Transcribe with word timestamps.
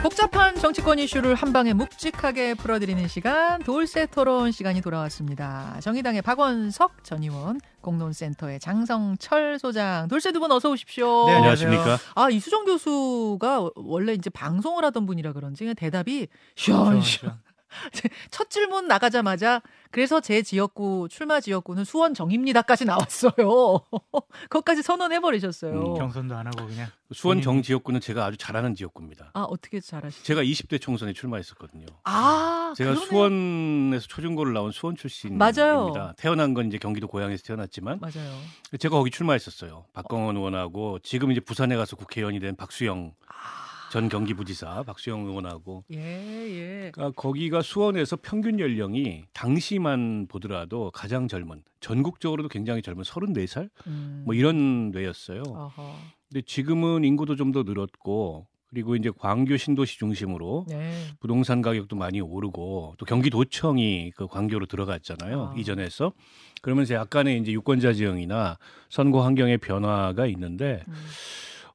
복잡한 0.00 0.54
정치권 0.54 1.00
이슈를 1.00 1.34
한 1.34 1.52
방에 1.52 1.72
묵직하게 1.72 2.54
풀어드리는 2.54 3.08
시간 3.08 3.60
돌쇠 3.62 4.06
토론 4.06 4.52
시간이 4.52 4.80
돌아왔습니다. 4.80 5.76
정의당의 5.80 6.22
박원석 6.22 7.02
전 7.02 7.24
의원, 7.24 7.60
공론센터의 7.80 8.60
장성철 8.60 9.58
소장, 9.58 10.06
돌쇠 10.06 10.30
두분 10.30 10.52
어서 10.52 10.70
오십시오. 10.70 11.26
네, 11.26 11.34
안녕하십니까? 11.34 11.98
아 12.14 12.30
이수정 12.30 12.64
교수가 12.64 13.70
원래 13.74 14.12
이제 14.12 14.30
방송을 14.30 14.84
하던 14.84 15.04
분이라 15.04 15.32
그런지 15.32 15.74
대답이 15.74 16.28
시원시원. 16.54 17.40
첫 18.30 18.50
질문 18.50 18.88
나가자마자 18.88 19.62
그래서 19.90 20.20
제 20.20 20.42
지역구 20.42 21.08
출마 21.10 21.40
지역구는 21.40 21.84
수원 21.84 22.12
정입니다까지 22.14 22.84
나왔어요. 22.84 23.32
그것까지 24.50 24.82
선언해 24.82 25.20
버리셨어요. 25.20 25.72
음, 25.72 25.94
경선도 25.94 26.36
안 26.36 26.46
하고 26.46 26.66
그냥 26.66 26.88
수원 27.12 27.40
정 27.40 27.62
지역구는 27.62 28.00
제가 28.00 28.26
아주 28.26 28.36
잘하는 28.36 28.74
지역구입니다. 28.74 29.30
아 29.32 29.42
어떻게 29.42 29.80
잘하시죠? 29.80 30.22
제가 30.24 30.42
20대 30.42 30.80
총선에 30.80 31.12
출마했었거든요. 31.14 31.86
아 32.04 32.74
제가 32.76 32.90
그러네. 32.90 33.06
수원에서 33.06 34.06
초중고를 34.08 34.52
나온 34.52 34.72
수원 34.72 34.94
출신입니다. 34.96 35.52
맞아요. 35.52 36.14
태어난 36.18 36.52
건 36.52 36.66
이제 36.66 36.76
경기도 36.78 37.08
고향에서 37.08 37.42
태어났지만 37.44 38.00
맞아요. 38.00 38.30
제가 38.78 38.96
거기 38.96 39.10
출마했었어요. 39.10 39.86
박광원 39.94 40.36
의원하고 40.36 40.98
지금 41.02 41.30
이제 41.32 41.40
부산에 41.40 41.76
가서 41.76 41.96
국회의원이 41.96 42.40
된 42.40 42.56
박수영 42.56 43.12
아, 43.26 43.67
전 43.90 44.08
경기부지사 44.08 44.82
박수영 44.84 45.26
의원하고 45.26 45.84
예 45.92 45.98
예. 45.98 46.90
그러니까 46.92 47.20
거기가 47.20 47.62
수원에서 47.62 48.16
평균 48.20 48.60
연령이 48.60 49.24
당시만 49.32 50.26
보더라도 50.28 50.90
가장 50.92 51.28
젊은 51.28 51.62
전국적으로도 51.80 52.48
굉장히 52.48 52.82
젊은 52.82 53.02
34살 53.04 53.70
음. 53.86 54.22
뭐 54.26 54.34
이런 54.34 54.90
뇌였어요. 54.90 55.42
어허. 55.46 55.94
근데 56.28 56.42
지금은 56.44 57.04
인구도 57.04 57.36
좀 57.36 57.52
더 57.52 57.62
늘었고 57.62 58.46
그리고 58.70 58.96
이제 58.96 59.10
광교 59.16 59.56
신도시 59.56 59.98
중심으로 59.98 60.66
네. 60.68 60.92
부동산 61.20 61.62
가격도 61.62 61.96
많이 61.96 62.20
오르고 62.20 62.96
또 62.98 63.06
경기도청이 63.06 64.12
그 64.14 64.26
광교로 64.26 64.66
들어갔잖아요. 64.66 65.52
아. 65.54 65.58
이전에서 65.58 66.12
그러면서 66.60 66.94
약간의 66.94 67.40
이제 67.40 67.52
유권자 67.52 67.94
지형이나 67.94 68.58
선거 68.90 69.24
환경의 69.24 69.56
변화가 69.58 70.26
있는데 70.26 70.82
음. 70.86 70.94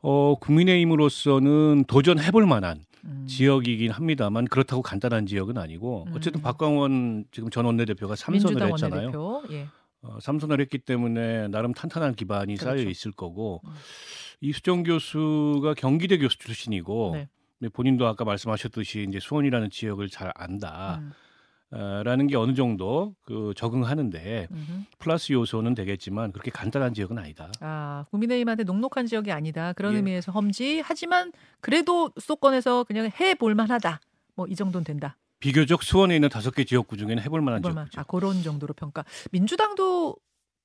어 0.04 0.36
국민의힘으로서는 0.36 1.86
도전해볼 1.88 2.46
만한 2.46 2.84
음. 3.06 3.26
지역이긴 3.28 3.90
합니다만 3.90 4.46
그렇다고 4.46 4.82
간단한 4.82 5.26
지역은 5.26 5.58
아니고 5.58 6.08
어쨌든 6.14 6.42
음. 6.42 6.44
박광원 6.44 7.26
지금 7.32 7.50
전 7.50 7.66
원내대표가 7.66 8.16
삼선을 8.16 8.62
했잖아요. 8.72 9.12
원내대표. 9.18 9.44
예. 9.52 9.68
어, 10.02 10.18
삼선을 10.20 10.60
했기 10.60 10.78
때문에 10.78 11.48
나름 11.48 11.74
탄탄한 11.74 12.16
기반이 12.16 12.58
쌓여 12.58 12.74
그렇죠. 12.74 12.90
있을 12.90 13.14
거고 13.14 13.62
음. 13.64 13.72
이수정 14.42 14.84
교수가 14.84 15.74
경기대 15.76 16.18
교수 16.18 16.38
출신이고 16.38 17.12
네. 17.60 17.70
본인도 17.70 18.06
아까 18.06 18.26
말씀하셨듯이 18.26 19.06
이제 19.08 19.22
수원이라는 19.22 19.70
지역을 19.70 20.10
잘 20.10 20.34
안다. 20.36 21.00
음. 21.02 21.12
어, 21.76 22.04
라는 22.04 22.28
게 22.28 22.36
어느 22.36 22.54
정도 22.54 23.16
그 23.24 23.54
적응하는데 23.56 24.48
음흠. 24.52 24.72
플러스 25.00 25.34
요소는 25.34 25.74
되겠지만 25.74 26.32
그렇게 26.32 26.52
간단한 26.52 26.94
지역은 26.94 27.18
아니다. 27.18 27.52
아, 27.62 28.06
국민의힘한테 28.12 28.64
녹록한 28.64 29.08
지역이 29.08 29.32
아니다. 29.32 29.74
그런 29.74 29.94
예. 29.94 29.98
의미에서 29.98 30.32
험지. 30.32 30.82
하지만 30.86 31.32
그래도 31.62 32.12
수도권에서 32.20 32.84
그냥 32.84 33.10
해볼 33.20 33.56
만하다. 33.56 34.00
뭐 34.36 34.48
이 34.48 34.56
정도는 34.56 34.84
된다. 34.84 35.18
비교적 35.40 35.82
수원에 35.84 36.16
있는 36.16 36.30
다섯 36.30 36.52
개 36.54 36.64
지역구 36.64 36.96
중에는 36.96 37.22
해볼 37.24 37.42
만한 37.42 37.60
해볼 37.60 37.72
지역구죠. 37.74 38.00
아, 38.00 38.04
그런 38.04 38.44
정도로 38.44 38.74
평가. 38.76 39.04
민주당도 39.32 40.16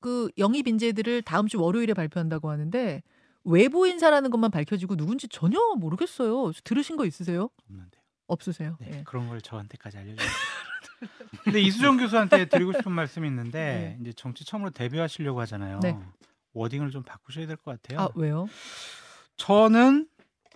그 0.00 0.28
영입 0.38 0.68
인재들을 0.68 1.22
다음 1.22 1.48
주 1.48 1.60
월요일에 1.60 1.94
발표한다고 1.94 2.50
하는데 2.50 3.02
외부 3.44 3.88
인사라는 3.88 4.30
것만 4.30 4.50
밝혀지고 4.50 4.96
누군지 4.96 5.26
전혀 5.28 5.58
모르겠어요. 5.78 6.52
들으신 6.64 6.96
거 6.96 7.06
있으세요? 7.06 7.48
없는데요. 7.68 8.02
없으세요? 8.26 8.76
네, 8.80 8.90
예. 8.98 9.02
그런 9.04 9.26
걸 9.28 9.40
저한테까지 9.40 9.96
알려주세요. 9.96 10.28
근데 11.44 11.60
이수정 11.60 11.96
교수한테 11.98 12.46
드리고 12.46 12.72
싶은 12.72 12.92
말씀이 12.92 13.26
있는데 13.28 13.96
이제 14.00 14.12
정치 14.12 14.44
처음으로 14.44 14.70
데뷔하시려고 14.70 15.40
하잖아요. 15.42 15.80
네. 15.80 15.96
워딩을 16.54 16.90
좀 16.90 17.02
바꾸셔야 17.02 17.46
될 17.46 17.56
것 17.56 17.80
같아요. 17.82 18.00
아, 18.06 18.08
왜요? 18.14 18.46
저는 19.36 20.08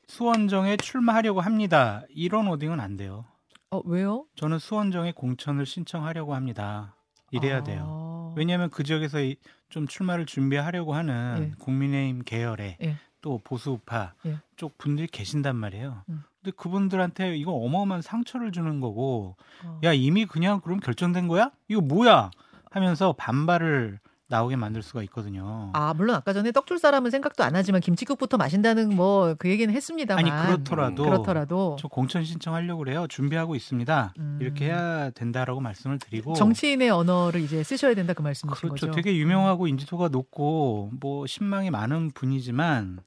수원정에 0.09 0.77
출마하려고 0.77 1.41
합니다. 1.41 2.03
이런 2.11 2.47
워딩은 2.47 2.81
안 2.81 2.97
돼요. 2.97 3.25
어, 3.71 3.81
왜요? 3.85 4.27
저는 4.37 4.59
수원정에 4.59 5.13
공천을 5.13 5.65
신청하려고 5.65 6.35
합니다. 6.35 6.97
이래야 7.31 7.59
아. 7.59 7.63
돼요. 7.63 8.35
왜냐하면 8.37 8.69
그 8.71 8.83
지역에서 8.83 9.21
이- 9.23 9.37
좀 9.71 9.87
출마를 9.87 10.27
준비하려고 10.27 10.95
하는 10.95 11.53
예. 11.53 11.55
국민의힘 11.59 12.25
계열의 12.25 12.77
예. 12.83 12.97
또 13.23 13.41
보수우파 13.43 14.13
예. 14.27 14.37
쪽 14.57 14.77
분들이 14.77 15.07
계신단 15.07 15.57
말이에요. 15.57 16.03
음. 16.11 16.23
근데 16.43 16.55
그분들한테 16.57 17.37
이거 17.37 17.53
어마어마한 17.53 18.03
상처를 18.03 18.51
주는 18.53 18.81
거고 18.81 19.37
어. 19.65 19.81
야 19.85 19.93
이미 19.93 20.27
그냥 20.27 20.61
그럼 20.61 20.81
결정된 20.81 21.29
거야? 21.29 21.51
이거 21.69 21.81
뭐야? 21.81 22.31
하면서 22.71 23.13
반발을 23.17 24.01
나오게 24.29 24.57
만들 24.57 24.81
수가 24.83 25.03
있거든요. 25.03 25.69
아, 25.75 25.93
물론 25.93 26.17
아까 26.17 26.33
전에 26.33 26.53
떡 26.53 26.65
줄 26.67 26.79
사람은 26.79 27.11
생각도 27.11 27.45
안 27.45 27.55
하지만 27.55 27.83
김치국부터 27.83 28.39
마신다는 28.39 28.97
뭐 28.97 29.35
그 29.39 29.51
얘기는 29.51 29.73
했습니다만. 29.73 30.25
아니 30.25 30.47
그렇더라도 30.47 31.05
그렇더라도 31.05 31.77
저 31.79 31.87
공천 31.89 32.25
신청하려고 32.25 32.79
그래요. 32.79 33.07
준비하고 33.09 33.55
있습니다. 33.55 34.15
음. 34.19 34.39
이렇게 34.41 34.65
해야 34.67 35.11
된다라고 35.11 35.61
말씀을 35.61 35.99
드리고 35.99 36.33
정치인의 36.33 36.89
언어를 36.91 37.43
이제 37.43 37.63
쓰셔야 37.63 37.95
된다 37.95 38.15
그 38.15 38.23
말씀이신 38.23 38.69
그렇죠. 38.71 38.87
거죠. 38.87 38.97
되게 38.97 39.17
유명하고 39.19 39.67
인지도가 39.69 40.09
높고 40.09 40.93
뭐 40.99 41.27
신망이 41.27 41.71
많은 41.71 42.13
분이지만 42.13 43.01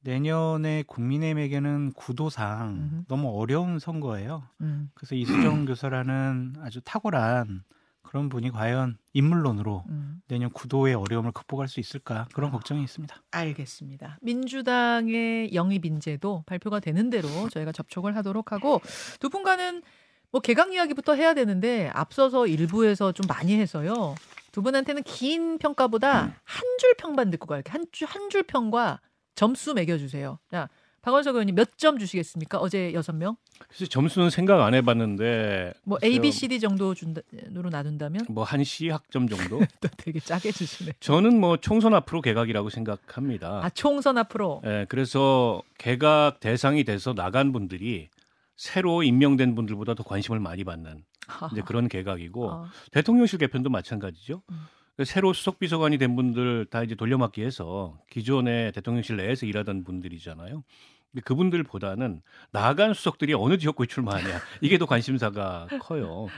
내년에 0.00 0.84
국민의힘에게는 0.86 1.92
구도상 1.92 2.74
음흠. 2.74 3.04
너무 3.08 3.30
어려운 3.40 3.78
선거예요. 3.78 4.44
음, 4.60 4.90
그래서 4.94 5.14
이수정 5.14 5.64
교수라는 5.66 6.54
아주 6.60 6.80
탁월한 6.82 7.64
그런 8.02 8.28
분이 8.30 8.50
과연 8.52 8.96
인물론으로 9.12 9.84
음. 9.90 10.22
내년 10.28 10.50
구도의 10.50 10.94
어려움을 10.94 11.32
극복할 11.32 11.68
수 11.68 11.78
있을까 11.80 12.26
그런 12.32 12.48
아. 12.48 12.52
걱정이 12.52 12.82
있습니다. 12.82 13.14
알겠습니다. 13.32 14.18
민주당의 14.22 15.52
영입 15.54 15.84
인재도 15.84 16.44
발표가 16.46 16.80
되는 16.80 17.10
대로 17.10 17.28
저희가 17.50 17.72
접촉을 17.72 18.16
하도록 18.16 18.50
하고 18.52 18.80
두 19.20 19.28
분과는 19.28 19.82
뭐 20.30 20.40
개강 20.40 20.72
이야기부터 20.72 21.14
해야 21.14 21.34
되는데 21.34 21.90
앞서서 21.92 22.46
일부에서 22.46 23.12
좀 23.12 23.26
많이 23.26 23.54
해서요. 23.58 24.14
두 24.52 24.62
분한테는 24.62 25.02
긴 25.02 25.58
평가보다 25.58 26.22
한 26.44 26.64
줄 26.78 26.94
평만 26.96 27.30
듣고 27.30 27.46
갈게요. 27.46 27.72
한줄한 27.74 28.30
줄 28.30 28.44
평과 28.44 29.00
점수 29.38 29.72
매겨주세요. 29.74 30.38
자, 30.50 30.68
박원석 31.00 31.36
의원님 31.36 31.54
몇 31.54 31.76
점 31.78 31.96
주시겠습니까? 31.96 32.58
어제 32.58 32.92
여섯 32.92 33.14
명? 33.14 33.36
그래서 33.68 33.86
점수는 33.86 34.30
생각 34.30 34.60
안 34.60 34.74
해봤는데 34.74 35.74
뭐 35.84 35.98
글쎄요, 35.98 36.12
A, 36.12 36.18
B, 36.20 36.32
C, 36.32 36.48
D 36.48 36.58
정도 36.58 36.92
준다로 36.92 37.70
나눈다면 37.70 38.26
뭐 38.30 38.42
한 38.42 38.64
C 38.64 38.88
학점 38.88 39.28
정도. 39.28 39.60
또 39.80 39.88
되게 39.96 40.18
짜게 40.18 40.50
주시네. 40.50 40.94
저는 40.98 41.38
뭐 41.38 41.56
총선 41.56 41.94
앞으로 41.94 42.20
개각이라고 42.20 42.68
생각합니다. 42.68 43.60
아 43.62 43.70
총선 43.70 44.18
앞으로 44.18 44.60
예, 44.66 44.86
그래서 44.88 45.62
개각 45.78 46.40
대상이 46.40 46.82
돼서 46.82 47.14
나간 47.14 47.52
분들이 47.52 48.08
새로 48.56 49.04
임명된 49.04 49.54
분들보다 49.54 49.94
더 49.94 50.02
관심을 50.02 50.40
많이 50.40 50.64
받는 50.64 51.04
이제 51.52 51.62
그런 51.64 51.88
개각이고 51.88 52.50
아, 52.50 52.70
대통령실 52.90 53.38
개편도 53.38 53.70
마찬가지죠. 53.70 54.42
음. 54.50 54.66
새로 55.04 55.32
수석 55.32 55.58
비서관이 55.58 55.98
된 55.98 56.16
분들 56.16 56.66
다 56.70 56.82
이제 56.82 56.94
돌려막기 56.94 57.42
해서 57.42 57.98
기존에 58.10 58.72
대통령실 58.72 59.16
내에서 59.16 59.46
일하던 59.46 59.84
분들이잖아요. 59.84 60.64
근데 61.12 61.22
그분들보다는 61.24 62.20
나간 62.50 62.94
수석들이 62.94 63.34
어느 63.34 63.58
지역구에 63.58 63.86
출마하냐 63.86 64.40
이게 64.60 64.78
더 64.78 64.86
관심사가 64.86 65.68
커요. 65.80 66.28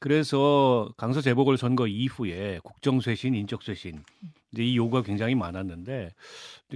그래서 0.00 0.92
강서 0.98 1.20
재보궐 1.22 1.56
선거 1.56 1.86
이후에 1.86 2.60
국정 2.62 3.00
쇄신, 3.00 3.34
인적 3.34 3.62
쇄신 3.62 4.02
이제 4.52 4.62
이 4.62 4.76
요구가 4.76 5.02
굉장히 5.02 5.34
많았는데 5.34 6.10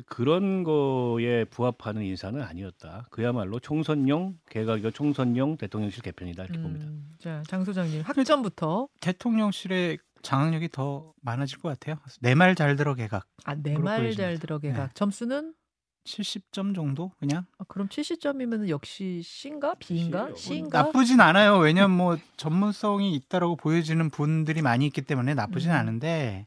그런 0.06 0.64
거에 0.64 1.44
부합하는 1.44 2.02
인사는 2.04 2.40
아니었다. 2.40 3.06
그야말로 3.10 3.60
총선용 3.60 4.38
개각이고 4.48 4.90
총선용 4.92 5.58
대통령실 5.58 6.02
개편이다 6.02 6.44
이렇게 6.44 6.60
봅니다. 6.60 6.86
음, 6.86 7.10
자, 7.18 7.42
장 7.46 7.64
소장님 7.64 8.00
학점부터 8.02 8.88
대통령실의 9.00 9.98
장악력이 10.22 10.68
더 10.70 11.12
많아질 11.22 11.58
것 11.58 11.68
같아요. 11.68 11.96
내 12.20 12.34
말 12.34 12.54
잘 12.54 12.76
들어 12.76 12.94
개각 12.94 13.26
아, 13.44 13.54
내 13.54 13.70
그렇고 13.74 13.84
말잘 13.84 14.08
있습니다. 14.10 14.40
들어 14.40 14.58
개각. 14.58 14.86
네. 14.86 14.90
점수는 14.94 15.54
70점 16.04 16.74
정도 16.74 17.12
그냥 17.18 17.44
아, 17.58 17.64
그럼 17.68 17.88
70점이면 17.88 18.68
역시 18.70 19.20
C인가 19.22 19.74
B인가. 19.74 20.30
C인가? 20.34 20.82
나쁘진 20.84 21.20
않아요. 21.20 21.58
왜냐면 21.58 21.96
뭐 21.96 22.16
전문성이 22.36 23.14
있다라고 23.14 23.56
보여지는 23.56 24.08
분들이 24.10 24.62
많이 24.62 24.86
있기 24.86 25.02
때문에 25.02 25.34
나쁘진 25.34 25.70
음. 25.70 25.76
않은데 25.76 26.46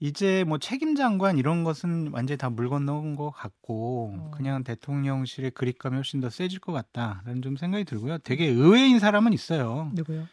이제 0.00 0.42
뭐 0.44 0.58
책임 0.58 0.96
장관 0.96 1.38
이런 1.38 1.62
것은 1.64 2.08
완전히 2.12 2.36
다 2.36 2.50
물 2.50 2.68
건너온 2.68 3.14
것 3.16 3.30
같고 3.30 4.12
어. 4.18 4.30
그냥 4.34 4.64
대통령실의 4.64 5.52
그립감이 5.52 5.94
훨씬 5.94 6.20
더 6.20 6.28
세질 6.28 6.58
것 6.58 6.72
같다라는 6.72 7.42
좀 7.42 7.56
생각이 7.56 7.84
들고요. 7.84 8.18
되게 8.18 8.46
의외인 8.46 8.98
사람은 8.98 9.32
있어요. 9.32 9.90
누구요? 9.94 10.26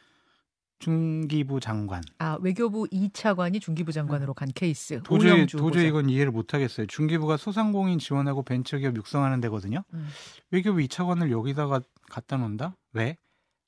중기부 0.82 1.60
장관. 1.60 2.02
아 2.18 2.38
외교부 2.42 2.88
2차관이 2.92 3.62
중기부 3.62 3.92
장관으로 3.92 4.34
간 4.34 4.50
케이스. 4.54 5.00
도저히 5.04 5.46
도저히. 5.46 5.88
이건 5.88 6.10
이해를 6.10 6.32
못 6.32 6.54
하겠어요. 6.54 6.88
중기부가 6.88 7.38
소상공인 7.38 8.00
지원하고 8.00 8.42
벤처기업 8.44 8.96
육성하는 8.98 9.40
데거든요. 9.42 9.84
음. 9.94 10.08
외교부 10.50 10.80
2차관을 10.80 11.32
여기다가 11.32 11.82
갖다 12.10 12.38
놓는다? 12.38 12.76
왜? 12.94 13.18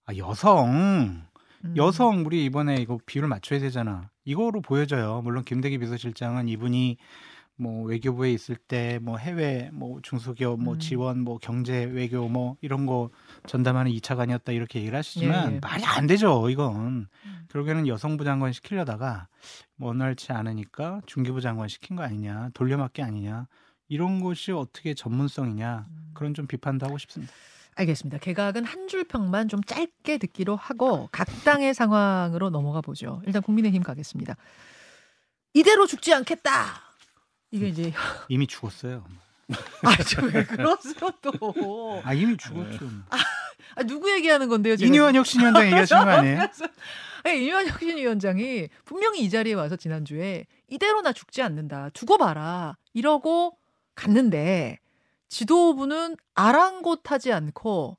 아 0.05 0.15
여성. 0.17 1.23
음. 1.63 1.73
여성 1.77 2.25
우리 2.25 2.43
이번에 2.45 2.75
이거 2.75 2.97
비율 3.05 3.27
맞춰야 3.27 3.59
되잖아. 3.59 4.09
이거로 4.25 4.61
보여져요. 4.61 5.21
물론 5.23 5.43
김대기 5.43 5.77
비서실장은 5.77 6.49
이분이 6.49 6.97
뭐 7.55 7.83
외교부에 7.85 8.31
있을 8.31 8.55
때 8.55 8.99
뭐 9.01 9.17
해외 9.17 9.69
뭐 9.73 9.99
중소기업 10.01 10.59
뭐 10.59 10.73
음. 10.75 10.79
지원 10.79 11.19
뭐 11.19 11.37
경제 11.37 11.83
외교 11.83 12.27
뭐 12.27 12.57
이런 12.61 12.85
거 12.85 13.09
전담하는 13.47 13.91
2차관이었다 13.91 14.53
이렇게 14.55 14.79
얘기를 14.79 14.97
하시지만 14.97 15.51
예, 15.51 15.55
예. 15.55 15.59
말이 15.59 15.83
안 15.85 16.07
되죠. 16.07 16.49
이건 16.49 17.07
음. 17.25 17.45
결국에는 17.49 17.87
여성부 17.87 18.23
장관 18.23 18.53
시키려다가 18.53 19.27
원활치 19.79 20.31
않으니까 20.31 21.01
중기부 21.05 21.41
장관 21.41 21.67
시킨 21.67 21.95
거 21.95 22.03
아니냐 22.03 22.49
돌려막기 22.53 23.01
아니냐 23.01 23.47
이런 23.87 24.21
것이 24.21 24.51
어떻게 24.51 24.93
전문성이냐 24.93 25.85
음. 25.87 26.11
그런 26.13 26.33
좀 26.33 26.47
비판도 26.47 26.85
하고 26.85 26.97
싶습니다. 26.97 27.31
알겠습니다. 27.75 28.19
개각은 28.19 28.65
한 28.65 28.87
줄 28.87 29.03
평만 29.03 29.47
좀 29.47 29.63
짧게 29.63 30.17
듣기로 30.19 30.55
하고 30.55 31.09
각 31.11 31.27
당의 31.43 31.73
상황으로 31.73 32.49
넘어가 32.51 32.81
보죠. 32.81 33.21
일단 33.25 33.41
국민의힘 33.41 33.81
가겠습니다. 33.81 34.35
이대로 35.53 35.87
죽지 35.87 36.13
않겠다. 36.13 36.51
이게 37.53 37.67
이제 37.67 37.93
이미 38.29 38.47
죽었어요. 38.47 39.05
아왜 39.83 40.45
그러세요 40.45 41.11
또? 41.21 42.01
아 42.03 42.13
이미 42.13 42.35
죽었죠. 42.35 42.89
아, 43.75 43.83
누구 43.83 44.11
얘기하는 44.11 44.49
건데요? 44.49 44.75
제가 44.75 44.87
이니원 44.87 45.15
혁신위원장 45.15 45.65
얘기하시는 45.67 46.03
거 46.03 46.09
아니에요? 46.09 46.39
아니, 47.25 47.45
이완 47.45 47.67
혁신위원장이 47.67 48.69
분명히 48.85 49.21
이 49.21 49.29
자리에 49.29 49.53
와서 49.53 49.75
지난주에 49.75 50.45
이대로 50.67 51.01
나 51.01 51.13
죽지 51.13 51.41
않는다. 51.43 51.89
두고 51.93 52.17
봐라. 52.17 52.75
이러고 52.93 53.55
갔는데 53.95 54.79
지도부는 55.29 56.17
아랑곳하지 56.33 57.31
않고 57.31 57.97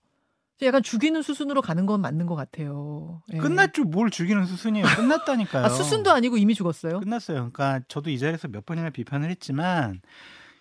약간 0.63 0.83
죽이는 0.83 1.21
수순으로 1.23 1.61
가는 1.63 1.85
건 1.85 2.01
맞는 2.01 2.27
것 2.27 2.37
같아요. 2.37 3.23
예. 3.33 3.39
끝났죠. 3.39 3.85
뭘 3.85 4.11
죽이는 4.11 4.47
수순이에요. 4.47 4.87
끝났다니까요. 4.87 5.65
아, 5.65 5.69
수순도 5.69 6.13
아니고 6.13 6.37
이미 6.39 6.55
죽었어요. 6.55 7.01
끝났어요. 7.01 7.51
그러니까 7.53 7.81
저도 7.89 8.11
이 8.11 8.19
자리에서 8.19 8.49
몇 8.49 8.65
번이나 8.65 8.91
비판을 8.91 9.31
했지만 9.31 10.01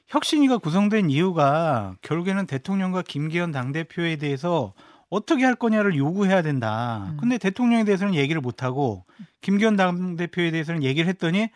혁신위가 0.08 0.58
구성된 0.58 1.10
이유가 1.10 1.96
결국에는 2.02 2.46
대통령과 2.48 3.04
김기현 3.04 3.52
당대표에 3.52 4.18
대해서 4.18 4.74
어떻게 5.10 5.46
할 5.46 5.56
거냐를 5.56 5.96
요구해야 5.96 6.42
된다. 6.42 7.06
음. 7.12 7.18
근데 7.20 7.38
대통령에 7.38 7.84
대해서는 7.86 8.16
얘기를 8.16 8.42
못 8.42 8.64
하고 8.64 9.06
김기현 9.42 9.76
당대표에 9.76 10.52
대해서는 10.52 10.84
얘기를 10.84 11.08
했더니 11.08 11.50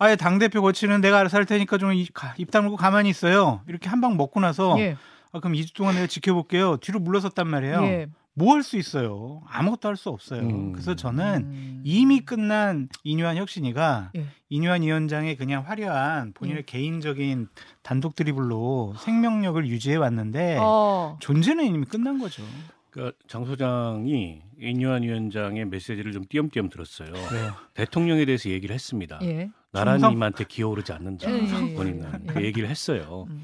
아예 0.00 0.16
당대표 0.16 0.62
거치는 0.62 1.00
내가 1.00 1.18
알아서 1.20 1.36
할 1.38 1.44
테니까 1.46 1.78
좀 1.78 1.92
입 1.92 2.50
다물고 2.50 2.76
가만히 2.76 3.08
있어요. 3.08 3.62
이렇게 3.68 3.88
한 3.88 4.00
방 4.00 4.16
먹고 4.16 4.40
나서 4.40 4.78
예. 4.80 4.96
아, 5.32 5.40
그럼 5.40 5.54
2주 5.54 5.74
동안 5.74 5.94
내가 5.94 6.06
지켜볼게요. 6.06 6.78
뒤로 6.78 7.00
물러섰단 7.00 7.46
말이에요. 7.46 7.82
예. 7.84 8.06
뭐할 8.34 8.62
수 8.62 8.76
있어요? 8.76 9.42
아무것도 9.48 9.88
할 9.88 9.96
수 9.96 10.10
없어요. 10.10 10.42
음. 10.42 10.70
그래서 10.72 10.94
저는 10.94 11.42
음. 11.42 11.82
이미 11.84 12.20
끝난 12.20 12.88
이뉴한 13.02 13.36
혁신이가 13.36 14.12
예. 14.16 14.26
이뉴한 14.48 14.82
위원장의 14.82 15.36
그냥 15.36 15.64
화려한 15.66 16.34
본인의 16.34 16.60
예. 16.60 16.62
개인적인 16.64 17.48
단독 17.82 18.14
드리블로 18.14 18.94
생명력을 18.98 19.66
유지해 19.66 19.96
왔는데 19.96 20.58
어. 20.60 21.16
존재는 21.20 21.64
이미 21.66 21.84
끝난 21.84 22.20
거죠. 22.20 22.44
그러니까 22.90 23.16
장 23.26 23.44
소장이 23.44 24.40
인유한 24.60 25.02
위원장의 25.02 25.64
메시지를 25.66 26.12
좀 26.12 26.24
띄엄띄엄 26.28 26.68
들었어요. 26.68 27.12
네. 27.12 27.50
대통령에 27.74 28.24
대해서 28.24 28.50
얘기를 28.50 28.72
했습니다. 28.72 29.18
예. 29.22 29.50
나라님한테 29.72 30.44
기어오르지 30.44 30.92
않는다. 30.92 31.28
예, 31.30 31.34
예, 31.34 31.70
예, 31.70 31.74
본인은 31.74 32.12
예. 32.28 32.32
그 32.32 32.44
얘기를 32.44 32.68
했어요. 32.68 33.26
음. 33.30 33.42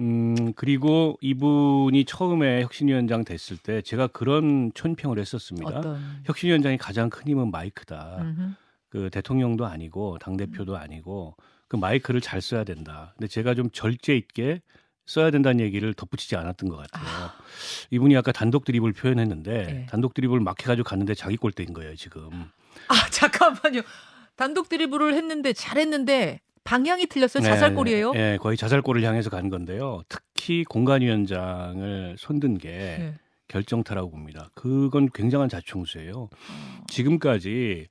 음 0.00 0.52
그리고 0.54 1.18
이분이 1.20 2.06
처음에 2.06 2.62
혁신위원장 2.62 3.24
됐을 3.24 3.58
때 3.58 3.82
제가 3.82 4.06
그런 4.08 4.72
촌평을 4.74 5.18
했었습니다. 5.18 5.68
어떤 5.68 6.00
혁신위원장이 6.24 6.78
가장 6.78 7.10
큰 7.10 7.26
힘은 7.26 7.50
마이크다. 7.50 8.18
음흠. 8.20 8.54
그 8.88 9.10
대통령도 9.10 9.66
아니고 9.66 10.18
당 10.18 10.36
대표도 10.36 10.76
아니고 10.76 11.36
그 11.68 11.76
마이크를 11.76 12.20
잘 12.20 12.40
써야 12.40 12.64
된다. 12.64 13.14
근데 13.16 13.28
제가 13.28 13.54
좀 13.54 13.70
절제 13.70 14.16
있게 14.16 14.62
써야 15.06 15.30
된다는 15.30 15.60
얘기를 15.60 15.92
덧붙이지 15.92 16.34
않았던 16.34 16.68
것 16.68 16.76
같아요. 16.76 17.30
이분이 17.90 18.16
아까 18.16 18.32
단독 18.32 18.64
드립을 18.64 18.92
표현했는데 18.92 19.66
네. 19.66 19.86
단독 19.88 20.14
드립을 20.14 20.40
막 20.40 20.60
해가지고 20.60 20.88
갔는데 20.88 21.14
자기 21.14 21.36
꼴대인 21.36 21.72
거예요 21.72 21.94
지금. 21.94 22.30
아 22.88 23.10
잠깐만요. 23.10 23.82
단독 24.36 24.68
드리블을 24.68 25.14
했는데 25.14 25.52
잘했는데 25.52 26.40
방향이 26.70 27.06
틀렸어요. 27.06 27.42
자살골이에요. 27.42 28.12
네, 28.12 28.18
네, 28.32 28.36
거의 28.36 28.56
자살골을 28.56 29.02
향해서 29.02 29.28
간 29.28 29.50
건데요. 29.50 30.02
특히 30.08 30.62
공간위원장을 30.62 32.14
손든 32.16 32.58
게 32.58 32.68
예. 32.68 33.14
결정타라고 33.48 34.12
봅니다. 34.12 34.50
그건 34.54 35.08
굉장한 35.12 35.48
자충수예요. 35.48 36.12
어. 36.14 36.84
지금까지 36.86 37.88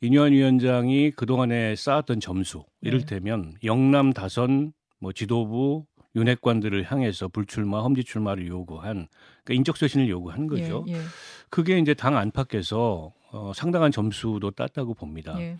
이뇨한 0.00 0.32
위원장이 0.32 1.12
그동안에 1.12 1.76
쌓았던 1.76 2.18
점수, 2.18 2.64
네. 2.80 2.88
이를테면 2.88 3.54
영남 3.62 4.12
다선 4.12 4.72
뭐 4.98 5.12
지도부 5.12 5.84
윤핵관들을 6.16 6.82
향해서 6.82 7.28
불출마, 7.28 7.80
험지 7.82 8.02
출마를 8.02 8.48
요구한 8.48 9.06
그러니까 9.44 9.54
인적 9.54 9.76
쇄신을 9.76 10.08
요구한 10.08 10.48
거죠. 10.48 10.84
예, 10.88 10.94
예, 10.94 11.00
그게 11.48 11.78
이제 11.78 11.94
당 11.94 12.16
안팎에서 12.16 13.12
어, 13.30 13.52
상당한 13.54 13.92
점수도 13.92 14.50
땄다고 14.50 14.94
봅니다. 14.94 15.36
예. 15.38 15.58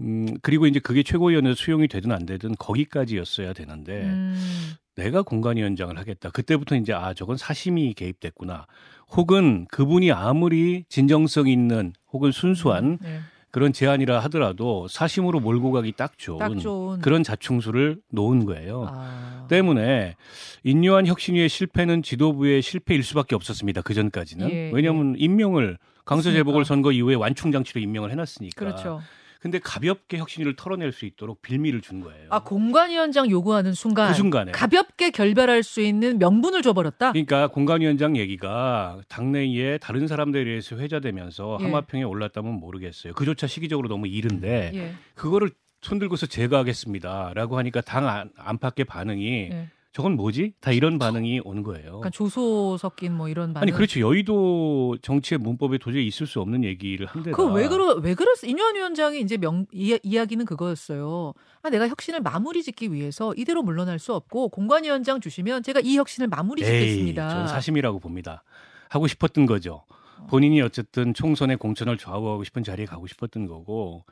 음, 0.00 0.36
그리고 0.42 0.66
이제 0.66 0.80
그게 0.80 1.02
최고위원회에서 1.02 1.56
수용이 1.56 1.88
되든 1.88 2.12
안 2.12 2.26
되든 2.26 2.56
거기까지였어야 2.56 3.52
되는데 3.52 4.02
음, 4.02 4.74
내가 4.96 5.22
공간위원장을 5.22 5.96
하겠다. 5.96 6.30
그때부터 6.30 6.76
이제 6.76 6.92
아 6.92 7.14
저건 7.14 7.36
사심이 7.36 7.94
개입됐구나. 7.94 8.66
혹은 9.12 9.66
그분이 9.70 10.12
아무리 10.12 10.84
진정성 10.88 11.48
있는 11.48 11.92
혹은 12.12 12.32
순수한 12.32 12.98
예. 13.04 13.20
그런 13.50 13.72
제안이라 13.72 14.20
하더라도 14.20 14.86
사심으로 14.88 15.40
몰고 15.40 15.72
가기 15.72 15.92
딱 15.96 16.16
좋은, 16.16 16.38
딱 16.38 16.58
좋은 16.58 17.00
그런 17.00 17.24
자충수를 17.24 17.98
놓은 18.12 18.44
거예요. 18.44 18.86
아. 18.88 19.46
때문에 19.48 20.14
인요한 20.62 21.06
혁신위의 21.06 21.48
실패는 21.48 22.02
지도부의 22.02 22.62
실패일 22.62 23.02
수밖에 23.02 23.34
없었습니다. 23.34 23.82
그 23.82 23.94
전까지는 23.94 24.50
예, 24.50 24.70
왜냐하면 24.72 25.16
임명을 25.18 25.78
강서 26.04 26.30
재보궐. 26.30 26.64
선거 26.64 26.92
이후에 26.92 27.16
완충 27.16 27.50
장치로 27.50 27.80
임명을 27.80 28.12
해놨으니까. 28.12 28.56
그렇죠. 28.56 29.00
근데 29.40 29.58
가볍게 29.58 30.18
혁신위를 30.18 30.54
털어낼 30.54 30.92
수 30.92 31.06
있도록 31.06 31.40
빌미를 31.40 31.80
준 31.80 32.02
거예요. 32.02 32.26
아 32.28 32.40
공관위원장 32.40 33.30
요구하는 33.30 33.72
순간 33.72 34.08
그 34.08 34.14
순간에. 34.14 34.52
가볍게 34.52 35.10
결별할 35.10 35.62
수 35.62 35.80
있는 35.80 36.18
명분을 36.18 36.60
줘버렸다. 36.60 37.12
그러니까 37.12 37.48
공관위원장 37.48 38.18
얘기가 38.18 39.00
당내에 39.08 39.78
다른 39.78 40.06
사람들에 40.06 40.42
의해서 40.48 40.76
회자되면서 40.76 41.58
예. 41.60 41.64
하마평에 41.64 42.02
올랐다면 42.02 42.52
모르겠어요. 42.52 43.14
그조차 43.14 43.46
시기적으로 43.46 43.88
너무 43.88 44.06
이른데 44.08 44.72
예. 44.74 44.92
그거를 45.14 45.50
손들고서 45.80 46.26
제가 46.26 46.58
하겠습니다라고 46.58 47.56
하니까 47.56 47.80
당 47.80 48.06
안, 48.06 48.30
안팎의 48.36 48.84
반응이 48.84 49.48
예. 49.52 49.68
저건 49.92 50.14
뭐지? 50.14 50.54
다 50.60 50.70
이런 50.70 50.98
반응이 50.98 51.40
오는 51.44 51.64
거예요. 51.64 51.96
약간 51.96 52.12
조소 52.12 52.76
섞인 52.76 53.12
뭐 53.12 53.28
이런 53.28 53.52
반응. 53.52 53.62
아니 53.62 53.72
그렇죠. 53.72 53.98
여의도 53.98 54.98
정치의 55.02 55.38
문법에 55.38 55.78
도저히 55.78 56.06
있을 56.06 56.26
수 56.28 56.40
없는 56.40 56.62
얘기를 56.62 57.06
한데다. 57.06 57.36
그왜 57.36 57.68
그러 57.68 57.94
왜 57.94 58.14
그랬어? 58.14 58.46
인유한 58.46 58.76
위원장이 58.76 59.20
이제 59.20 59.36
명 59.36 59.66
이, 59.72 59.98
이야기는 60.02 60.44
그거였어요. 60.44 61.34
아 61.62 61.70
내가 61.70 61.88
혁신을 61.88 62.20
마무리 62.20 62.62
짓기 62.62 62.92
위해서 62.92 63.34
이대로 63.36 63.62
물러날 63.62 63.98
수 63.98 64.14
없고 64.14 64.50
공관위원장 64.50 65.20
주시면 65.20 65.64
제가 65.64 65.80
이 65.80 65.96
혁신을 65.96 66.28
마무리 66.28 66.62
에이, 66.62 66.68
짓겠습니다. 66.68 67.28
전 67.28 67.48
사심이라고 67.48 67.98
봅니다. 67.98 68.44
하고 68.88 69.08
싶었던 69.08 69.46
거죠. 69.46 69.82
본인이 70.28 70.60
어쨌든 70.62 71.14
총선의 71.14 71.56
공천을 71.56 71.96
좌우하고 71.98 72.44
싶은 72.44 72.62
자리에 72.62 72.84
가고 72.86 73.06
싶었던 73.06 73.46
거고 73.46 74.04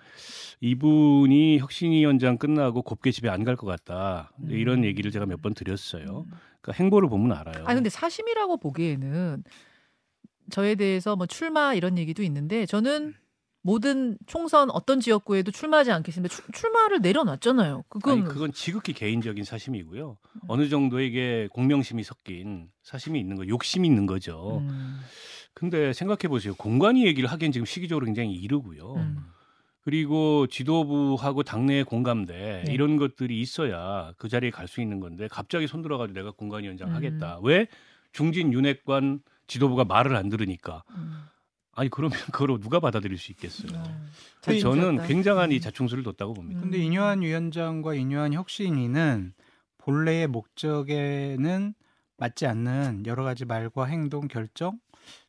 이분이 0.60 1.58
혁신위원장 1.58 2.38
끝나고 2.38 2.82
곱게 2.82 3.10
집에 3.12 3.28
안 3.28 3.44
갈 3.44 3.56
것 3.56 3.66
같다 3.66 4.32
음. 4.40 4.50
이런 4.50 4.84
얘기를 4.84 5.10
제가 5.10 5.26
몇 5.26 5.40
번 5.40 5.54
드렸어요. 5.54 6.26
그러니까 6.60 6.72
행보를 6.82 7.08
보면 7.08 7.32
알아요. 7.36 7.64
아 7.66 7.74
근데 7.74 7.88
사심이라고 7.90 8.56
보기에는 8.58 9.44
저에 10.50 10.74
대해서 10.74 11.14
뭐 11.14 11.26
출마 11.26 11.74
이런 11.74 11.98
얘기도 11.98 12.22
있는데 12.22 12.66
저는 12.66 13.14
모든 13.62 14.16
총선 14.26 14.70
어떤 14.70 14.98
지역구에도 15.00 15.50
출마하지 15.50 15.92
않겠습니다. 15.92 16.34
출, 16.34 16.44
출마를 16.52 17.00
내려놨잖아요. 17.02 17.84
그건 17.88 18.18
아니, 18.20 18.28
그건 18.28 18.52
지극히 18.52 18.92
개인적인 18.94 19.44
사심이고요. 19.44 20.16
어느 20.46 20.68
정도 20.68 21.00
이게 21.00 21.48
공명심이 21.52 22.02
섞인 22.02 22.70
사심이 22.82 23.18
있는 23.20 23.36
거, 23.36 23.46
욕심이 23.46 23.86
있는 23.86 24.06
거죠. 24.06 24.58
음, 24.62 25.00
근데 25.58 25.92
생각해 25.92 26.28
보세요. 26.28 26.54
공간이 26.54 27.04
얘기를 27.04 27.28
하기엔 27.28 27.50
지금 27.50 27.64
시기적으로 27.64 28.06
굉장히 28.06 28.32
이르고요. 28.32 28.94
음. 28.94 29.18
그리고 29.80 30.46
지도부하고 30.46 31.42
당내의 31.42 31.82
공감대 31.84 32.62
네. 32.64 32.72
이런 32.72 32.96
것들이 32.96 33.40
있어야 33.40 34.12
그 34.18 34.28
자리에 34.28 34.50
갈 34.50 34.68
수 34.68 34.80
있는 34.80 35.00
건데 35.00 35.26
갑자기 35.28 35.66
손 35.66 35.82
들어가지고 35.82 36.16
내가 36.16 36.30
공간위원장 36.30 36.90
음. 36.90 36.94
하겠다. 36.94 37.40
왜 37.42 37.66
중진 38.12 38.52
윤핵관 38.52 39.20
지도부가 39.48 39.84
말을 39.84 40.14
안 40.14 40.28
들으니까 40.28 40.84
음. 40.90 41.22
아니 41.72 41.88
그러면 41.88 42.16
그걸 42.32 42.60
누가 42.60 42.78
받아들일 42.78 43.18
수 43.18 43.32
있겠어요. 43.32 43.70
아, 43.80 44.06
그래서 44.42 44.70
저는. 44.74 45.06
굉장한 45.08 45.50
이 45.50 45.56
음. 45.56 45.60
자충수를 45.60 46.04
뒀다고 46.04 46.34
봅니다. 46.34 46.60
근데 46.60 46.78
인요한 46.78 47.22
위원장과 47.22 47.94
인요한 47.94 48.32
혁신위는 48.32 49.32
본래의 49.78 50.28
목적에는 50.28 51.74
맞지 52.16 52.46
않는 52.46 53.06
여러 53.06 53.24
가지 53.24 53.44
말과 53.44 53.86
행동, 53.86 54.28
결정, 54.28 54.78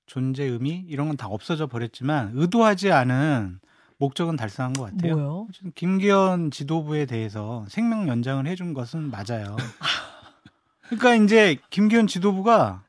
존재 0.10 0.44
의미 0.44 0.84
이런 0.88 1.08
건 1.08 1.16
다 1.16 1.28
없어져 1.28 1.68
버렸지만 1.68 2.32
의도하지 2.34 2.92
않은 2.92 3.60
목적은 3.98 4.36
달성한 4.38 4.74
것 4.74 4.92
같아요. 4.92 5.16
뭐요? 5.16 5.48
지금 5.54 5.72
김기현 5.75 6.51
지도부에 6.51 7.06
대해서 7.06 7.66
생명 7.70 8.08
연장을 8.08 8.46
해준 8.48 8.74
것은 8.74 9.12
맞아요. 9.12 9.56
그러니까 10.89 11.16
이제 11.16 11.58
김기현 11.70 12.08
지도부가 12.08 12.84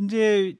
이제 0.00 0.56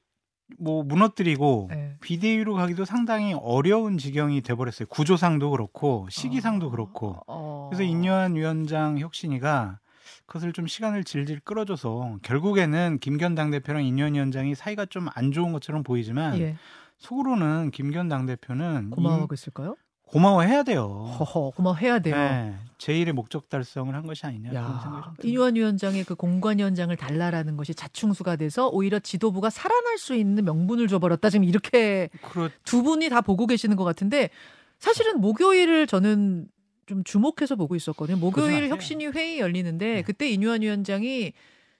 뭐 0.59 0.83
무너뜨리고 0.83 1.67
네. 1.69 1.95
비대위로 2.01 2.53
가기도 2.53 2.85
상당히 2.85 3.33
어려운 3.33 3.97
지경이 3.97 4.41
돼버렸어요. 4.41 4.87
구조상도 4.87 5.51
그렇고 5.51 6.07
시기상도 6.09 6.67
어. 6.67 6.69
그렇고. 6.69 7.17
어. 7.27 7.67
그래서 7.69 7.83
인요한 7.83 8.35
위원장 8.35 8.97
혁신이가 8.99 9.79
그것을 10.25 10.53
좀 10.53 10.67
시간을 10.67 11.03
질질 11.03 11.41
끌어줘서 11.41 12.17
결국에는 12.23 12.99
김기현 12.99 13.35
당대표랑 13.35 13.83
인요한 13.85 14.13
위원장이 14.13 14.55
사이가 14.55 14.85
좀 14.87 15.07
안 15.15 15.31
좋은 15.31 15.51
것처럼 15.51 15.83
보이지만 15.83 16.39
예. 16.39 16.55
속으로는 16.97 17.71
김기현 17.71 18.07
당대표는 18.09 18.89
고마워하고 18.91 19.33
있을까요? 19.33 19.75
고마워해야 20.05 20.61
돼요. 20.63 20.83
허허 21.19 21.51
고마워해야 21.55 21.99
돼요. 21.99 22.15
네, 22.15 22.55
제1의 22.77 23.13
목적 23.13 23.49
달성을 23.49 23.93
한 23.93 24.05
것이 24.05 24.25
아니냐 24.25 24.49
그런 24.51 24.79
생각이 24.79 24.97
야, 25.07 25.13
좀. 25.19 25.29
이유한 25.29 25.55
위원장의 25.55 26.03
그 26.03 26.13
공관 26.15 26.59
위원장을 26.59 26.95
달라라는 26.95 27.57
것이 27.57 27.73
자충수가 27.73 28.35
돼서 28.35 28.69
오히려 28.69 28.99
지도부가 28.99 29.49
살아날 29.49 29.97
수 29.97 30.13
있는 30.13 30.45
명분을 30.45 30.87
줘버렸다. 30.87 31.29
지금 31.31 31.43
이렇게 31.45 32.09
그렇 32.21 32.49
두 32.63 32.83
분이 32.83 33.09
다 33.09 33.21
보고 33.21 33.47
계시는 33.47 33.75
것 33.75 33.83
같은데 33.83 34.29
사실은 34.77 35.19
목요일을 35.19 35.87
저는 35.87 36.47
좀 36.85 37.03
주목해서 37.03 37.55
보고 37.55 37.75
있었거든요. 37.75 38.17
목요일. 38.17 38.69
혁신위 38.69 39.07
회의 39.07 39.39
열리는데 39.39 39.93
네. 39.95 40.01
그때 40.01 40.27
인유한 40.29 40.61
위원장이 40.61 41.33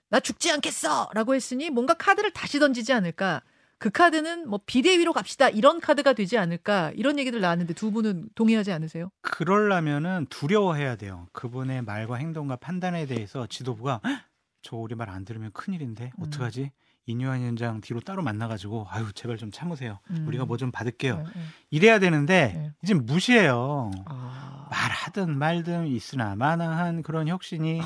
나 0.10 0.20
죽지 0.20 0.52
않겠어라고 0.52 1.36
했으니 1.36 1.70
뭔가 1.70 1.94
카드를 1.94 2.32
다시 2.32 2.60
던지지 2.60 2.94
않을까. 2.94 3.42
그 3.80 3.90
카드는 3.90 4.48
뭐 4.48 4.62
비대위로 4.66 5.12
갑시다 5.12 5.50
이런 5.50 5.82
카드가 5.82 6.14
되지 6.14 6.38
않을까 6.38 6.92
이런 6.96 7.20
얘기들 7.20 7.42
나왔는데 7.42 7.74
두 7.74 7.92
분은 7.92 8.30
동의하지 8.34 8.72
않으세요? 8.72 9.12
그러려면은 9.22 10.26
두려워해야 10.30 10.96
돼요. 10.96 11.28
그분의 11.34 11.82
말과 11.82 12.16
행동과 12.16 12.56
판단에 12.58 13.06
대해서 13.08 13.46
지도부가 13.48 14.00
"헉, 14.06 14.22
저 14.62 14.78
우리 14.78 14.96
말 14.96 15.10
안 15.10 15.26
들으면 15.26 15.52
큰일인데 15.52 16.14
음. 16.18 16.24
어떡하지? 16.24 16.72
인유한 17.06 17.42
위원장 17.42 17.82
뒤로 17.82 18.00
따로 18.00 18.22
만나가지고 18.24 18.88
아유 18.90 19.12
제발 19.14 19.38
좀 19.38 19.52
참으세요. 19.52 20.00
음. 20.12 20.26
우리가 20.28 20.46
뭐 20.46 20.58
좀 20.58 20.72
받을게요. 20.72 21.18
네, 21.18 21.24
네. 21.24 21.42
이래야 21.72 22.00
되는데 22.00 22.54
네. 22.56 22.72
이제 22.84 22.94
무시해요. 22.94 23.92
아. 24.06 24.68
말하든 24.72 25.38
말든 25.38 25.88
있으나 25.88 26.36
마나한 26.36 27.04
그런 27.04 27.28
혁신이 27.28 27.82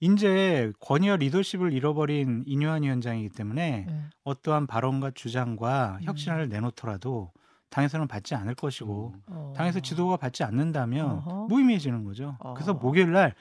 이제 0.00 0.72
권위와 0.80 1.16
리더십을 1.16 1.72
잃어버린 1.72 2.42
인유한 2.46 2.82
위원장이기 2.82 3.30
때문에 3.30 3.86
네. 3.88 4.00
어떠한 4.24 4.66
발언과 4.66 5.12
주장과 5.14 5.98
음. 6.00 6.04
혁신을 6.04 6.48
내놓더라도 6.48 7.32
당에서는 7.70 8.06
받지 8.08 8.34
않을 8.34 8.54
것이고 8.54 9.12
음. 9.14 9.22
어. 9.28 9.52
당에서 9.56 9.80
지도가 9.80 10.16
받지 10.16 10.44
않는다면 10.44 11.06
어허. 11.10 11.46
무의미해지는 11.48 12.04
거죠. 12.04 12.36
어. 12.40 12.54
그래서 12.54 12.74
목요일 12.74 13.12
날 13.12 13.34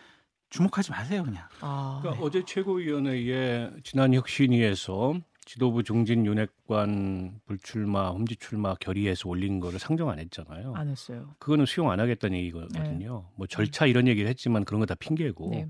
주목하지 0.56 0.92
마세요 0.92 1.24
그냥. 1.24 1.44
아, 1.60 2.00
그러니까 2.02 2.22
네. 2.22 2.26
어제 2.28 2.44
최고위원회의 2.46 3.72
지난 3.84 4.14
혁신위에서 4.14 5.16
지도부 5.46 5.84
중진 5.84 6.26
윤핵관 6.26 7.40
불출마, 7.46 8.10
험지 8.10 8.38
출마 8.38 8.74
결의해서 8.76 9.30
올린 9.30 9.60
거를 9.60 9.78
상정 9.80 10.10
안 10.10 10.18
했잖아요. 10.20 10.74
안 10.76 10.88
했어요. 10.90 11.36
그거는 11.40 11.66
수용 11.66 11.92
안 11.92 12.00
하겠다는 12.00 12.38
얘기거든요. 12.40 13.30
뭐 13.36 13.46
절차 13.48 13.86
이런 13.86 14.08
얘기를 14.08 14.30
했지만 14.30 14.64
그런 14.66 14.80
거 14.80 14.86
다 14.86 14.96
핑계고. 14.96 15.50
네. 15.52 15.68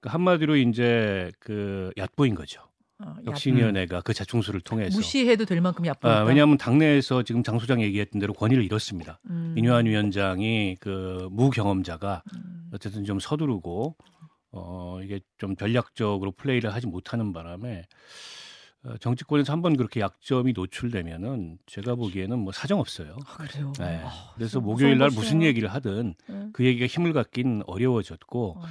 그러니까 0.00 0.14
한마디로 0.14 0.56
이제 0.56 1.30
그 1.38 1.92
얕보인 1.96 2.34
거죠. 2.34 2.62
어, 3.02 3.10
야- 3.10 3.14
혁신위원회가 3.26 4.02
그 4.02 4.12
자충수를 4.12 4.60
통해서. 4.60 4.96
무시해도 4.96 5.44
될 5.44 5.60
만큼 5.60 5.86
얕보다. 5.86 6.20
아, 6.20 6.22
왜냐하면 6.24 6.58
당내에서 6.58 7.22
지금 7.22 7.42
장 7.42 7.58
소장 7.58 7.80
얘기했던 7.80 8.20
대로 8.20 8.32
권위를 8.34 8.62
잃었습니다. 8.64 9.20
음. 9.30 9.54
인유한 9.56 9.86
위원장이 9.86 10.76
그 10.80 11.28
무경험자가 11.32 12.22
음. 12.34 12.70
어쨌든 12.72 13.04
좀 13.04 13.18
서두르고 13.18 13.96
어 14.52 15.00
이게 15.02 15.20
좀 15.38 15.56
전략적으로 15.56 16.32
플레이를 16.32 16.74
하지 16.74 16.86
못하는 16.86 17.32
바람에 17.32 17.84
어, 18.82 18.96
정치권에서 18.98 19.52
한번 19.52 19.76
그렇게 19.76 20.00
약점이 20.00 20.52
노출되면은 20.54 21.58
제가 21.66 21.94
보기에는 21.96 22.38
뭐 22.38 22.50
사정 22.52 22.80
없어요. 22.80 23.16
아, 23.26 23.36
그래요. 23.36 23.72
네. 23.78 24.00
아, 24.04 24.32
그래서 24.34 24.52
좀 24.54 24.64
목요일 24.64 24.96
날 24.98 25.10
무슨. 25.14 25.42
얘기를 25.42 25.68
하든 25.68 26.14
네. 26.28 26.48
그 26.54 26.64
얘기가 26.64 26.86
힘을 26.86 27.12
갖긴 27.12 27.62
어려워졌고 27.66 28.56
어, 28.58 28.62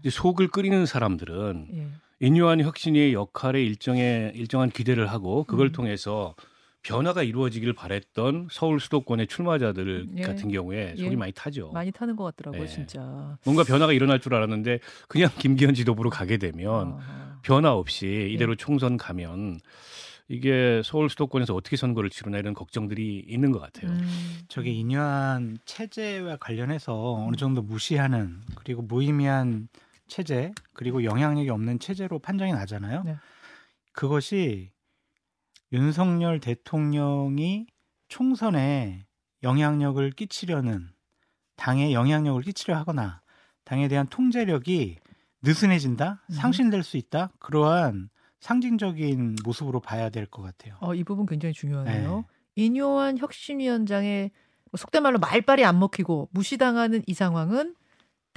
이제 0.00 0.10
속을 0.10 0.48
끓이는 0.48 0.86
사람들은 0.86 1.68
예. 1.74 1.88
인유한 2.20 2.60
혁신의 2.60 3.14
역할에 3.14 3.62
일정의 3.62 4.32
일정한 4.34 4.70
기대를 4.70 5.10
하고 5.10 5.44
그걸 5.44 5.68
음. 5.68 5.72
통해서 5.72 6.34
변화가 6.82 7.22
이루어지기를 7.22 7.74
바랬던 7.74 8.48
서울 8.50 8.80
수도권의 8.80 9.26
출마자들 9.26 10.08
예. 10.16 10.22
같은 10.22 10.50
경우에 10.50 10.94
속이 10.96 11.10
예. 11.10 11.16
많이 11.16 11.32
타죠. 11.32 11.70
많이 11.72 11.90
타는 11.90 12.16
것 12.16 12.24
같더라고요, 12.24 12.62
네. 12.62 12.68
진짜. 12.68 13.36
뭔가 13.44 13.64
변화가 13.64 13.92
일어날 13.92 14.20
줄 14.20 14.34
알았는데 14.34 14.80
그냥 15.08 15.30
김기현 15.38 15.74
지도부로 15.74 16.08
가게 16.10 16.36
되면 16.36 16.92
아하. 16.92 17.38
변화 17.42 17.72
없이 17.74 18.30
이대로 18.32 18.52
예. 18.52 18.56
총선 18.56 18.96
가면 18.96 19.60
이게 20.28 20.80
서울 20.84 21.10
수도권에서 21.10 21.54
어떻게 21.54 21.76
선거를 21.76 22.08
치르나 22.08 22.38
이런 22.38 22.54
걱정들이 22.54 23.24
있는 23.26 23.50
것 23.50 23.60
같아요. 23.60 23.90
음. 23.90 24.38
저게 24.48 24.70
인유한 24.70 25.58
체제와 25.64 26.36
관련해서 26.36 27.24
어느 27.26 27.36
정도 27.36 27.62
무시하는 27.62 28.40
그리고 28.54 28.82
무의미한 28.82 29.68
체제 30.10 30.52
그리고 30.74 31.04
영향력이 31.04 31.48
없는 31.48 31.78
체제로 31.78 32.18
판정이 32.18 32.52
나잖아요. 32.52 33.02
네. 33.04 33.16
그것이 33.92 34.70
윤석열 35.72 36.40
대통령이 36.40 37.66
총선에 38.08 39.06
영향력을 39.42 40.10
끼치려는 40.12 40.88
당에 41.56 41.92
영향력을 41.92 42.42
끼치려 42.42 42.76
하거나 42.76 43.22
당에 43.64 43.88
대한 43.88 44.06
통제력이 44.08 44.98
느슨해진다, 45.42 46.22
음. 46.28 46.34
상실될 46.34 46.82
수 46.82 46.96
있다. 46.96 47.30
그러한 47.38 48.10
상징적인 48.40 49.36
모습으로 49.44 49.80
봐야 49.80 50.10
될 50.10 50.26
것 50.26 50.42
같아요. 50.42 50.76
어, 50.80 50.94
이 50.94 51.04
부분 51.04 51.24
굉장히 51.26 51.52
중요하네요. 51.54 52.16
네. 52.16 52.24
인요한 52.56 53.16
혁신위원장의 53.16 54.30
뭐 54.70 54.78
속된 54.78 55.02
말로 55.02 55.18
말빨이 55.18 55.64
안 55.64 55.78
먹히고 55.78 56.28
무시당하는 56.32 57.02
이 57.06 57.14
상황은 57.14 57.74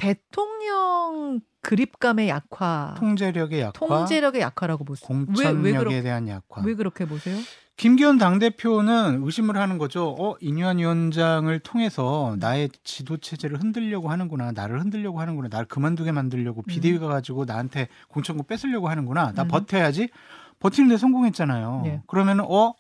대통령 0.04 1.40
그립감의 1.62 2.28
약화, 2.28 2.94
통제력의 2.98 3.62
약화, 3.62 3.72
통제력의 3.72 4.42
약화라고 4.42 4.84
보세요. 4.84 5.08
왜, 5.10 5.26
공천력에 5.26 5.72
왜, 5.72 5.78
그렇, 5.78 5.90
대한 6.02 6.28
약화. 6.28 6.62
왜 6.66 6.76
그렇게 6.76 7.06
보세요? 7.06 7.38
김기현 7.78 8.18
당대표는 8.18 9.24
의심을 9.24 9.56
하는 9.56 9.78
거죠. 9.78 10.14
어, 10.20 10.36
인유한 10.42 10.78
위원장을 10.78 11.58
통해서 11.60 12.36
나의 12.38 12.70
지도 12.84 13.16
체제를 13.16 13.62
흔들려고 13.62 14.10
하는구나. 14.10 14.52
나를 14.52 14.82
흔들려고 14.82 15.22
하는구나. 15.22 15.48
나를 15.50 15.68
그만두게 15.68 16.12
만들려고 16.12 16.64
비대위가 16.64 17.08
가지고 17.08 17.46
나한테 17.46 17.88
공천권 18.10 18.46
뺏으려고 18.46 18.90
하는구나. 18.90 19.32
나 19.32 19.44
음. 19.44 19.48
버텨야지. 19.48 20.10
버티는데 20.60 20.98
성공했잖아요. 20.98 21.82
네. 21.86 22.02
그러면 22.08 22.42
어, 22.42 22.74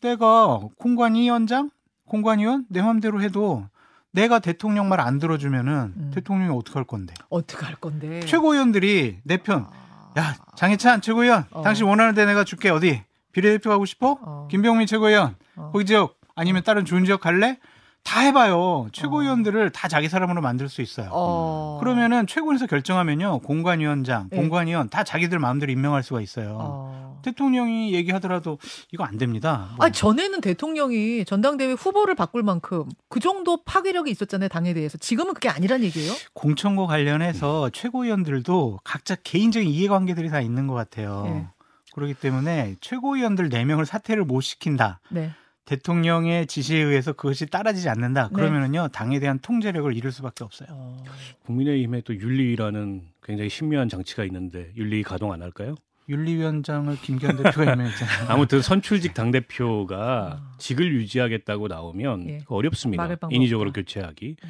내가 0.00 0.60
공관위원장, 0.78 1.70
공관위원 2.06 2.64
내 2.68 2.80
맘대로 2.80 3.20
해도 3.22 3.66
내가 4.12 4.38
대통령 4.40 4.88
말 4.88 5.00
안 5.00 5.18
들어주면은 5.18 5.72
음. 5.96 6.10
대통령이 6.14 6.56
어떡할 6.56 6.84
건데? 6.84 7.14
어떻게 7.28 7.64
할 7.64 7.76
건데? 7.76 8.20
최고위원들이 8.20 9.18
내 9.24 9.36
편. 9.38 9.66
아. 9.70 10.20
야, 10.20 10.34
장해찬 10.56 11.00
최고위원, 11.00 11.44
어. 11.52 11.62
당신 11.62 11.86
원하는 11.86 12.14
데 12.14 12.26
내가 12.26 12.44
줄게. 12.44 12.68
어디? 12.70 13.02
비례대표 13.32 13.70
하고 13.70 13.84
싶어? 13.84 14.18
어. 14.20 14.48
김병민 14.50 14.86
최고위원, 14.86 15.36
어. 15.56 15.70
거기 15.72 15.84
지역 15.86 16.16
아니면 16.34 16.62
다른 16.64 16.84
좋은 16.84 17.04
지역 17.04 17.20
갈래? 17.20 17.58
다 18.02 18.20
해봐요. 18.20 18.88
최고위원들을 18.92 19.70
다 19.70 19.86
자기 19.86 20.08
사람으로 20.08 20.40
만들 20.40 20.68
수 20.68 20.82
있어요. 20.82 21.10
어. 21.12 21.76
그러면은 21.80 22.26
최고에서 22.26 22.66
결정하면요, 22.66 23.40
공관위원장, 23.40 24.30
예. 24.32 24.36
공관위원 24.36 24.88
다 24.88 25.04
자기들 25.04 25.38
마음대로 25.38 25.70
임명할 25.70 26.02
수가 26.02 26.20
있어요. 26.20 26.56
어. 26.60 27.09
대통령이 27.22 27.92
얘기하더라도 27.94 28.58
이거 28.92 29.04
안 29.04 29.18
됩니다. 29.18 29.70
뭐. 29.76 29.86
아 29.86 29.90
전에는 29.90 30.40
대통령이 30.40 31.24
전당대회 31.24 31.72
후보를 31.72 32.14
바꿀 32.14 32.42
만큼 32.42 32.84
그 33.08 33.20
정도 33.20 33.62
파괴력이 33.64 34.10
있었잖아요 34.10 34.48
당에 34.48 34.74
대해서 34.74 34.98
지금은 34.98 35.34
그게 35.34 35.48
아니란 35.48 35.82
얘기예요? 35.84 36.12
공천과 36.34 36.86
관련해서 36.86 37.70
최고위원들도 37.70 38.80
각자 38.84 39.14
개인적인 39.16 39.68
이해관계들이 39.68 40.30
다 40.30 40.40
있는 40.40 40.66
것 40.66 40.74
같아요. 40.74 41.24
예. 41.26 41.60
그렇기 41.92 42.14
때문에 42.14 42.76
최고위원들 42.80 43.50
4 43.50 43.64
명을 43.64 43.84
사퇴를 43.86 44.24
못 44.24 44.40
시킨다. 44.40 45.00
네. 45.10 45.32
대통령의 45.64 46.46
지시에 46.46 46.80
의해서 46.80 47.12
그것이 47.12 47.46
따라지지 47.46 47.88
않는다. 47.88 48.28
네. 48.28 48.34
그러면은요 48.34 48.88
당에 48.88 49.20
대한 49.20 49.38
통제력을 49.38 49.96
잃을 49.96 50.10
수밖에 50.10 50.42
없어요. 50.42 50.68
어. 50.70 51.04
국민의힘에 51.46 52.02
또 52.02 52.14
윤리라는 52.14 53.02
굉장히 53.22 53.50
신묘한 53.50 53.88
장치가 53.88 54.24
있는데 54.24 54.72
윤리 54.76 55.02
가동 55.02 55.32
안 55.32 55.42
할까요? 55.42 55.76
윤리위원장을 56.10 56.94
김기현 57.00 57.36
대표가 57.36 57.72
임명했잖아요. 57.72 58.28
아무튼 58.28 58.60
선출직 58.60 59.14
당 59.14 59.30
대표가 59.30 60.40
아. 60.42 60.52
직을 60.58 60.92
유지하겠다고 60.92 61.68
나오면 61.68 62.28
예. 62.28 62.38
어렵습니다. 62.46 63.08
인위적으로 63.30 63.68
없다. 63.70 63.80
교체하기. 63.80 64.36
음. 64.44 64.48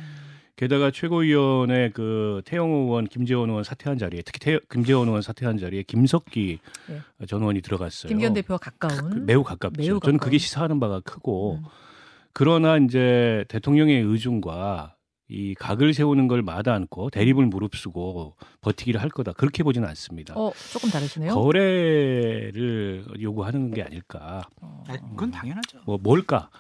게다가 0.57 0.91
최고위원회 0.91 1.91
그 1.95 2.43
태영 2.45 2.71
의원, 2.71 3.07
김재원 3.07 3.49
의원 3.49 3.65
사퇴한 3.65 3.97
자리에 3.97 4.21
특히 4.23 4.39
태, 4.41 4.59
김재원 4.71 5.09
의원 5.09 5.23
사퇴한 5.23 5.59
자리에 5.59 5.85
김석기 5.85 6.59
예. 6.91 7.27
전 7.27 7.41
의원이 7.41 7.63
들어갔어요. 7.63 8.09
김기현 8.09 8.35
대표와 8.35 8.59
그 8.59 8.71
가까운 8.71 9.25
매우 9.25 9.43
가깝죠. 9.43 9.81
매우 9.81 10.01
저는 10.01 10.01
가까운. 10.01 10.19
그게 10.19 10.39
시사하는 10.39 10.81
바가 10.81 11.01
크고 11.01 11.61
음. 11.63 11.65
그러나 12.33 12.77
이제 12.77 13.45
대통령의 13.49 14.03
의중과 14.03 14.95
이 15.31 15.55
각을 15.55 15.95
세우는 15.95 16.27
걸 16.27 16.43
마다 16.43 16.75
않고 16.75 17.11
대립을 17.11 17.47
무릅쓰고 17.47 18.35
버티기를 18.63 19.01
할 19.01 19.09
거다. 19.11 19.33
그렇게 19.33 19.63
보지는 19.63 19.87
않습니다. 19.89 20.35
어 20.37 20.53
조금 20.73 20.91
다르시네요. 20.91 21.35
거래를 21.35 23.05
요구하는 23.21 23.71
게 23.73 23.83
아닐까. 23.83 24.43
어. 24.61 24.83
아, 24.89 24.97
그건 25.11 25.31
당연하죠. 25.31 25.81
뭐 25.87 25.99
뭘까? 26.03 26.51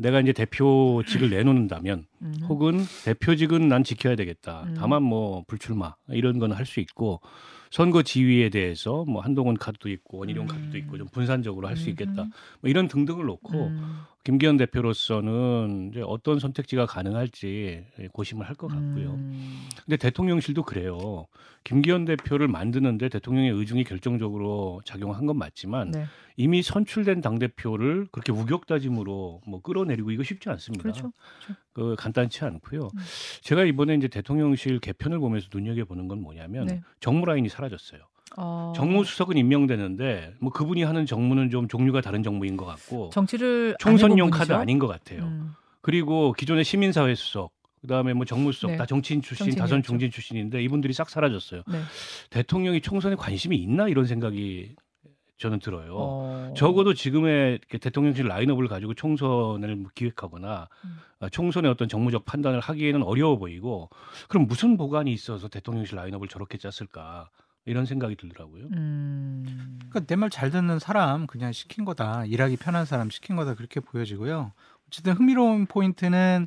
내가 0.00 0.20
이제 0.20 0.32
대표직을 0.32 1.30
내놓는다면 1.30 2.06
음. 2.22 2.34
혹은 2.48 2.84
대표직은 3.04 3.68
난 3.68 3.84
지켜야 3.84 4.16
되겠다. 4.16 4.64
음. 4.64 4.74
다만 4.76 5.04
뭐 5.04 5.44
불출마 5.46 5.94
이런 6.08 6.40
건 6.40 6.50
할 6.52 6.66
수 6.66 6.80
있고 6.80 7.20
선거 7.70 8.02
지위에 8.02 8.48
대해서 8.48 9.04
뭐 9.06 9.22
한동훈 9.22 9.56
카드도 9.56 9.88
있고 9.90 10.18
원희룡 10.18 10.44
음. 10.44 10.48
카드도 10.48 10.78
있고 10.78 10.98
좀 10.98 11.06
분산적으로 11.12 11.68
할 11.68 11.76
수 11.76 11.88
있겠다. 11.90 12.24
뭐 12.60 12.68
이런 12.70 12.88
등등을 12.88 13.24
놓고 13.26 13.66
음. 13.66 13.98
김기현 14.26 14.56
대표로서는 14.56 15.90
이제 15.92 16.02
어떤 16.04 16.40
선택지가 16.40 16.84
가능할지 16.84 17.84
고심을 18.12 18.48
할 18.48 18.56
것 18.56 18.66
같고요. 18.66 19.10
음. 19.12 19.68
근데 19.84 19.96
대통령실도 19.96 20.64
그래요. 20.64 21.26
김기현 21.62 22.06
대표를 22.06 22.48
만드는데 22.48 23.08
대통령의 23.08 23.52
의중이 23.52 23.84
결정적으로 23.84 24.80
작용한 24.84 25.26
건 25.26 25.38
맞지만 25.38 25.92
네. 25.92 26.06
이미 26.36 26.62
선출된 26.62 27.20
당 27.20 27.38
대표를 27.38 28.08
그렇게 28.10 28.32
우격다짐으로 28.32 29.42
뭐 29.46 29.60
끌어내리고 29.60 30.10
이거 30.10 30.24
쉽지 30.24 30.48
않습니다. 30.48 30.82
그렇죠. 30.82 31.12
그 31.72 31.94
간단치 31.96 32.44
않고요. 32.44 32.80
음. 32.80 33.00
제가 33.42 33.62
이번에 33.64 33.94
이제 33.94 34.08
대통령실 34.08 34.80
개편을 34.80 35.20
보면서 35.20 35.46
눈여겨 35.52 35.84
보는 35.84 36.08
건 36.08 36.20
뭐냐면 36.20 36.66
네. 36.66 36.82
정무 36.98 37.26
라인이 37.26 37.48
사라졌어요. 37.48 38.00
어. 38.36 38.72
정무수석은 38.74 39.36
임명되는데 39.36 40.34
뭐 40.40 40.50
그분이 40.50 40.82
하는 40.82 41.06
정무는 41.06 41.50
좀 41.50 41.68
종류가 41.68 42.00
다른 42.00 42.22
정무인 42.22 42.56
것 42.56 42.64
같고 42.64 43.10
정치를 43.10 43.70
안 43.72 43.76
총선용 43.78 44.30
카드? 44.30 44.52
아닌 44.52 44.78
것 44.78 44.86
같아요. 44.86 45.24
음. 45.24 45.52
그리고 45.80 46.32
기존의 46.32 46.64
시민사회 46.64 47.14
수석, 47.14 47.52
그다음에 47.80 48.12
뭐 48.12 48.24
정무수석 48.24 48.72
네. 48.72 48.76
다 48.76 48.86
정치인 48.86 49.22
출신, 49.22 49.46
정치인이었죠. 49.46 49.60
다선 49.60 49.82
중진 49.82 50.10
출신인데 50.10 50.62
이분들이 50.62 50.92
싹 50.92 51.08
사라졌어요. 51.08 51.62
네. 51.68 51.80
대통령이 52.30 52.80
총선에 52.80 53.14
관심이 53.14 53.56
있나 53.56 53.88
이런 53.88 54.06
생각이 54.06 54.74
저는 55.38 55.58
들어요. 55.60 55.94
어. 55.96 56.54
적어도 56.56 56.94
지금의 56.94 57.60
대통령실 57.68 58.26
라인업을 58.26 58.68
가지고 58.68 58.94
총선을 58.94 59.76
뭐 59.76 59.90
기획하거나 59.94 60.68
음. 60.84 60.98
아, 61.20 61.28
총선의 61.28 61.70
어떤 61.70 61.88
정무적 61.88 62.24
판단을 62.24 62.60
하기에는 62.60 63.02
어려워 63.02 63.38
보이고 63.38 63.90
그럼 64.28 64.46
무슨 64.46 64.76
보관이 64.76 65.12
있어서 65.12 65.48
대통령실 65.48 65.96
라인업을 65.96 66.28
저렇게 66.28 66.58
짰을까 66.58 67.28
이런 67.66 67.84
생각이 67.86 68.16
들더라고요. 68.16 68.68
음. 68.72 69.78
그러니까 69.90 70.00
내 70.06 70.16
말 70.16 70.30
잘 70.30 70.50
듣는 70.50 70.78
사람 70.78 71.26
그냥 71.26 71.52
시킨 71.52 71.84
거다. 71.84 72.24
일하기 72.26 72.56
편한 72.56 72.84
사람 72.86 73.10
시킨 73.10 73.36
거다 73.36 73.54
그렇게 73.54 73.80
보여지고요. 73.80 74.52
어쨌든 74.88 75.14
흥미로운 75.14 75.66
포인트는 75.66 76.46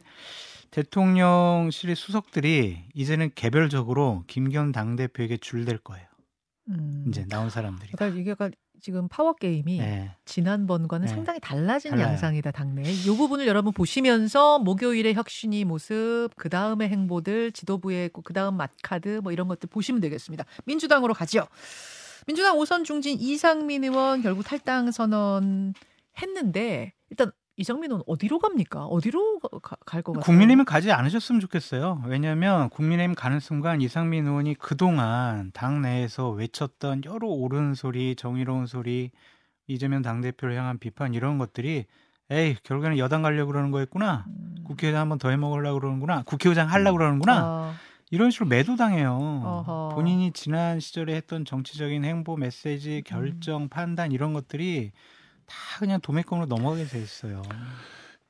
대통령실의 0.72 1.96
수석들이 1.96 2.84
이제는 2.94 3.32
개별적으로 3.36 4.24
김기현 4.28 4.72
당대표에게 4.72 5.38
줄될 5.38 5.80
거예요. 5.80 6.06
음. 6.70 7.06
이제 7.08 7.26
나온 7.28 7.50
사람들이. 7.50 7.92
그러니까 7.94 8.20
이게 8.20 8.32
약간 8.32 8.52
지금 8.82 9.08
파워 9.08 9.34
게임이 9.34 9.78
네. 9.78 10.12
지난번과는 10.26 11.08
네. 11.08 11.14
상당히 11.14 11.40
달라진 11.40 11.92
달라요. 11.92 12.08
양상이다 12.08 12.52
당내. 12.52 12.84
이 12.84 13.06
부분을 13.06 13.48
여러분 13.48 13.74
보시면서 13.74 14.60
목요일의 14.60 15.14
혁신이 15.14 15.66
모습, 15.66 16.30
그 16.36 16.50
다음의 16.50 16.90
행보들, 16.90 17.52
지도부의 17.52 18.10
그 18.24 18.34
다음 18.34 18.58
맛카드 18.58 19.20
뭐 19.24 19.32
이런 19.32 19.48
것들 19.48 19.70
보시면 19.70 20.02
되겠습니다. 20.02 20.46
민주당으로 20.66 21.14
가죠. 21.14 21.48
민주당 22.28 22.58
오선 22.58 22.84
중진 22.84 23.18
이상민 23.20 23.84
의원 23.84 24.22
결국 24.22 24.44
탈당 24.44 24.92
선언 24.92 25.74
했는데 26.22 26.94
일단 27.10 27.32
의원 27.84 28.02
어디로 28.08 28.40
갑니까? 28.40 28.86
어디로 28.86 29.40
갈 29.86 30.02
것 30.02 30.14
같아요? 30.14 30.24
국민의힘은 30.26 30.66
가지 30.66 30.92
않으셨으면 30.92 31.42
좋겠어요. 31.42 32.04
왜냐하면 32.08 32.70
국민의힘 32.70 33.16
가는 33.16 33.40
순간 33.40 33.82
이상민 33.82 34.26
의원이 34.28 34.56
그동안 34.56 35.52
당 35.54 35.82
내에서 35.82 36.30
외쳤던 36.30 37.04
여러 37.06 37.28
옳은 37.28 37.74
소리, 37.74 38.16
정의로운 38.16 38.66
소리, 38.66 39.12
이재명 39.68 40.02
당대표를 40.02 40.56
향한 40.58 40.80
비판 40.80 41.14
이런 41.14 41.38
것들이 41.38 41.86
에이 42.32 42.56
결국에는 42.64 42.98
여당 42.98 43.22
가려고 43.24 43.52
그러는 43.52 43.72
거였구나. 43.72 44.26
음. 44.28 44.56
국회의장 44.64 45.02
한번 45.02 45.18
더 45.18 45.30
해먹으려고 45.30 45.80
그러는구나. 45.80 46.24
국회의장 46.24 46.70
하려고 46.72 46.98
그러는구나. 47.00 47.40
아, 47.40 47.74
이런 48.12 48.30
식으로 48.32 48.48
매도당해요. 48.50 49.12
어허. 49.44 49.90
본인이 49.96 50.32
지난 50.32 50.80
시절에 50.80 51.16
했던 51.16 51.44
정치적인 51.46 52.06
행보, 52.06 52.36
음. 52.36 52.42
메시지, 52.42 53.02
결정, 53.06 53.68
판단 53.68 54.12
이런 54.12 54.34
것들이 54.34 54.92
다 55.50 55.80
그냥 55.80 56.00
도매금으로 56.02 56.46
넘어가게 56.46 56.86
돼 56.86 57.02
있어요. 57.02 57.42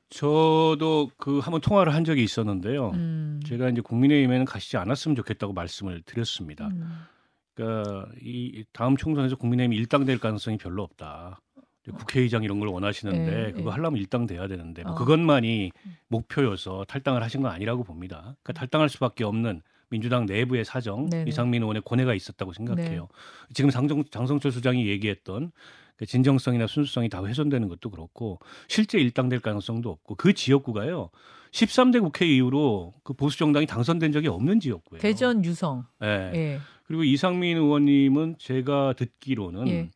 저도 0.08 1.10
그 1.16 1.38
한번 1.38 1.60
통화를 1.60 1.94
한 1.94 2.04
적이 2.04 2.24
있었는데요. 2.24 2.90
음. 2.94 3.40
제가 3.46 3.68
이제 3.68 3.80
국민의힘에는 3.80 4.44
가시지 4.44 4.76
않았으면 4.76 5.14
좋겠다고 5.14 5.52
말씀을 5.52 6.02
드렸습니다. 6.02 6.66
음. 6.68 7.04
그러니까 7.54 8.06
이 8.20 8.64
다음 8.72 8.96
총선에서 8.96 9.36
국민의힘이 9.36 9.76
일당될 9.76 10.18
가능성이 10.18 10.56
별로 10.56 10.82
없다. 10.82 11.40
이제 11.82 11.92
국회의장 11.92 12.42
이런 12.42 12.58
걸 12.58 12.68
원하시는데 12.68 13.46
예, 13.46 13.52
그거 13.52 13.70
예. 13.70 13.72
하려면 13.72 14.00
일당돼야 14.00 14.48
되는데 14.48 14.82
뭐 14.82 14.92
어. 14.92 14.94
그것만이 14.96 15.70
목표여서 16.08 16.84
탈당을 16.88 17.22
하신 17.22 17.42
건 17.42 17.52
아니라고 17.52 17.84
봅니다. 17.84 18.34
그러니까 18.42 18.52
탈당할 18.54 18.88
수밖에 18.88 19.24
없는 19.24 19.62
민주당 19.88 20.26
내부의 20.26 20.64
사정, 20.64 21.08
네네. 21.10 21.28
이상민 21.28 21.62
의원의 21.62 21.82
고뇌가 21.82 22.14
있었다고 22.14 22.52
생각해요. 22.52 23.08
지금 23.52 23.70
장정, 23.70 24.04
장성철 24.04 24.52
수장이 24.52 24.86
얘기했던 24.86 25.50
그 25.50 25.52
진정성이나 26.06 26.66
순수성이 26.66 27.08
다 27.08 27.24
훼손되는 27.24 27.68
것도 27.68 27.90
그렇고 27.90 28.38
실제 28.68 28.98
일당될 28.98 29.40
가능성도 29.40 29.90
없고 29.90 30.14
그 30.16 30.32
지역구가요. 30.32 31.10
13대 31.52 32.00
국회 32.00 32.26
이후로 32.26 32.94
그 33.02 33.12
보수 33.12 33.38
정당이 33.38 33.66
당선된 33.66 34.12
적이 34.12 34.28
없는 34.28 34.60
지역구예요. 34.60 35.00
대전 35.00 35.44
유성. 35.44 35.84
예. 36.02 36.06
예. 36.34 36.60
그리고 36.84 37.04
이상민 37.04 37.56
의원님은 37.56 38.36
제가 38.38 38.94
듣기로는 38.96 39.68
예. 39.68 39.90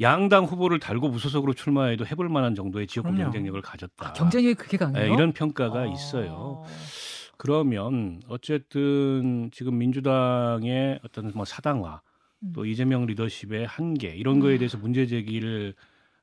양당 0.00 0.44
후보를 0.44 0.78
달고 0.80 1.08
무소속으로 1.08 1.54
출마해도 1.54 2.06
해볼 2.06 2.28
만한 2.28 2.54
정도의 2.54 2.86
지역구. 2.86 3.14
경쟁력을 3.14 3.60
가졌다. 3.60 4.08
아, 4.08 4.12
경쟁력이 4.12 4.54
그게 4.54 4.76
강해요? 4.76 5.04
예, 5.04 5.12
이런 5.12 5.32
평가가 5.32 5.80
아. 5.80 5.86
있어요. 5.86 6.64
그러면 7.36 8.20
어쨌든 8.28 9.50
지금 9.52 9.78
민주당의 9.78 11.00
어떤 11.04 11.32
뭐 11.34 11.44
사당화 11.44 11.94
음. 11.94 12.11
또 12.54 12.64
이재명 12.66 13.06
리더십의 13.06 13.66
한계 13.66 14.08
이런 14.08 14.40
거에 14.40 14.54
음. 14.54 14.58
대해서 14.58 14.78
문제 14.78 15.06
제기를 15.06 15.74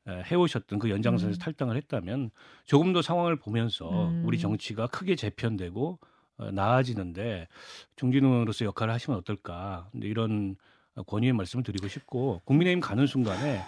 에, 0.07 0.23
해오셨던 0.25 0.79
그 0.79 0.89
연장선에서 0.89 1.37
음. 1.37 1.39
탈당을 1.39 1.77
했다면 1.77 2.31
조금 2.65 2.93
더 2.93 3.01
상황을 3.01 3.37
보면서 3.37 4.07
음. 4.09 4.23
우리 4.25 4.39
정치가 4.39 4.87
크게 4.87 5.15
재편되고 5.15 5.99
어, 6.37 6.51
나아지는데 6.51 7.47
중진으로서 7.95 8.65
역할을 8.65 8.93
하시면 8.93 9.17
어떨까 9.19 9.89
이런 10.01 10.55
권유의 11.07 11.33
말씀을 11.33 11.63
드리고 11.63 11.87
싶고 11.87 12.41
국민의힘 12.45 12.81
가는 12.81 13.05
순간에 13.05 13.61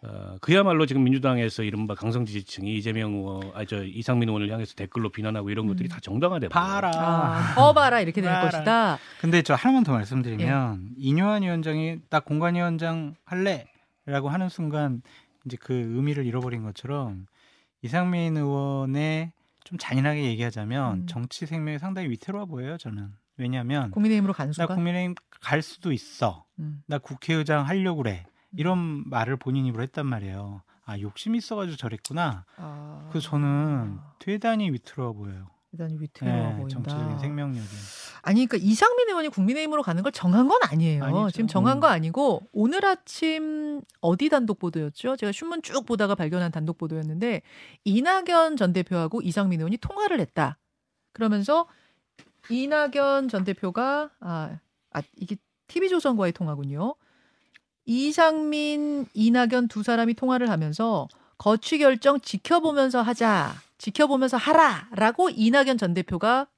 어, 0.00 0.36
그야말로 0.40 0.86
지금 0.86 1.02
민주당에서 1.02 1.64
이른바 1.64 1.94
강성 1.94 2.24
지지층이 2.24 2.76
이재명 2.76 3.14
의원, 3.14 3.50
아저 3.54 3.82
이상민 3.84 4.28
의원을 4.28 4.50
향해서 4.52 4.74
댓글로 4.74 5.10
비난하고 5.10 5.50
이런 5.50 5.66
것들이 5.66 5.88
음. 5.88 5.90
다 5.90 5.98
정당화돼. 6.00 6.48
봐라. 6.48 6.90
아, 6.94 7.54
봐봐라 7.56 8.00
이렇게 8.00 8.20
될 8.20 8.30
봐라. 8.30 8.48
것이다. 8.50 8.98
근데 9.20 9.42
저 9.42 9.54
하나만 9.54 9.82
더 9.82 9.92
말씀드리면 9.92 10.86
예. 10.90 10.94
이뇨한 10.96 11.42
위원장이 11.42 11.98
딱 12.10 12.24
공관위원장 12.24 13.16
할래라고 13.24 14.28
하는 14.28 14.48
순간 14.48 15.02
이제 15.46 15.56
그 15.60 15.74
의미를 15.74 16.26
잃어버린 16.26 16.62
것처럼 16.62 17.26
이상민 17.82 18.36
의원의 18.36 19.32
좀 19.64 19.78
잔인하게 19.78 20.24
얘기하자면 20.26 20.92
음. 20.94 21.06
정치 21.06 21.44
생명이 21.46 21.78
상당히 21.78 22.08
위태로워 22.10 22.46
보여요 22.46 22.76
저는 22.78 23.08
왜냐하면 23.36 23.90
국민의힘으로 23.90 24.32
간나 24.32 24.52
순간. 24.52 24.76
국민의힘 24.76 25.14
갈 25.40 25.62
수도 25.62 25.92
있어 25.92 26.44
음. 26.58 26.82
나 26.86 26.98
국회의장 26.98 27.66
하려고 27.66 28.02
그래 28.02 28.24
이런 28.56 29.08
말을 29.08 29.36
본인 29.36 29.66
입으로 29.66 29.82
했단 29.82 30.06
말이에요 30.06 30.62
아 30.84 30.98
욕심이 31.00 31.38
있어가지고 31.38 31.76
저랬구나 31.76 32.44
아, 32.56 33.08
그 33.12 33.20
저는 33.20 33.98
대단히 34.18 34.70
위태로워 34.70 35.12
보여요 35.12 35.48
대단히 35.70 35.96
위태로워 36.00 36.36
네, 36.36 36.56
보인다. 36.56 36.68
정치적인 36.68 37.18
생명력이 37.18 37.68
아니 38.22 38.46
그러니까 38.46 38.66
이상민 38.66 39.08
의원이 39.08 39.28
국민의힘으로 39.28 39.82
가는 39.82 40.02
걸 40.02 40.12
정한 40.12 40.48
건 40.48 40.58
아니에요. 40.62 41.04
아니죠. 41.04 41.30
지금 41.30 41.46
정한 41.46 41.78
음. 41.78 41.80
거 41.80 41.86
아니고 41.86 42.42
오늘 42.52 42.84
아침 42.84 43.82
어디 44.00 44.28
단독 44.28 44.58
보도였죠? 44.58 45.16
제가 45.16 45.32
신문 45.32 45.62
쭉 45.62 45.84
보다가 45.84 46.14
발견한 46.14 46.50
단독 46.50 46.78
보도였는데 46.78 47.42
이낙연 47.84 48.56
전 48.56 48.72
대표하고 48.72 49.20
이상민 49.22 49.60
의원이 49.60 49.76
통화를 49.78 50.20
했다. 50.20 50.58
그러면서 51.12 51.66
이낙연 52.48 53.28
전 53.28 53.44
대표가 53.44 54.10
아, 54.20 54.58
아 54.92 55.02
이게 55.16 55.36
TV조선과의 55.68 56.32
통화군요. 56.32 56.94
이상민, 57.88 59.06
이낙연 59.14 59.68
두 59.68 59.82
사람이 59.82 60.12
통화를 60.12 60.50
하면서 60.50 61.08
거취 61.38 61.78
결정 61.78 62.20
지켜보면서 62.20 63.00
하자. 63.00 63.54
지켜보면서 63.78 64.36
하라라고 64.36 65.30
이낙연 65.30 65.78
전 65.78 65.94
대표가 65.94 66.48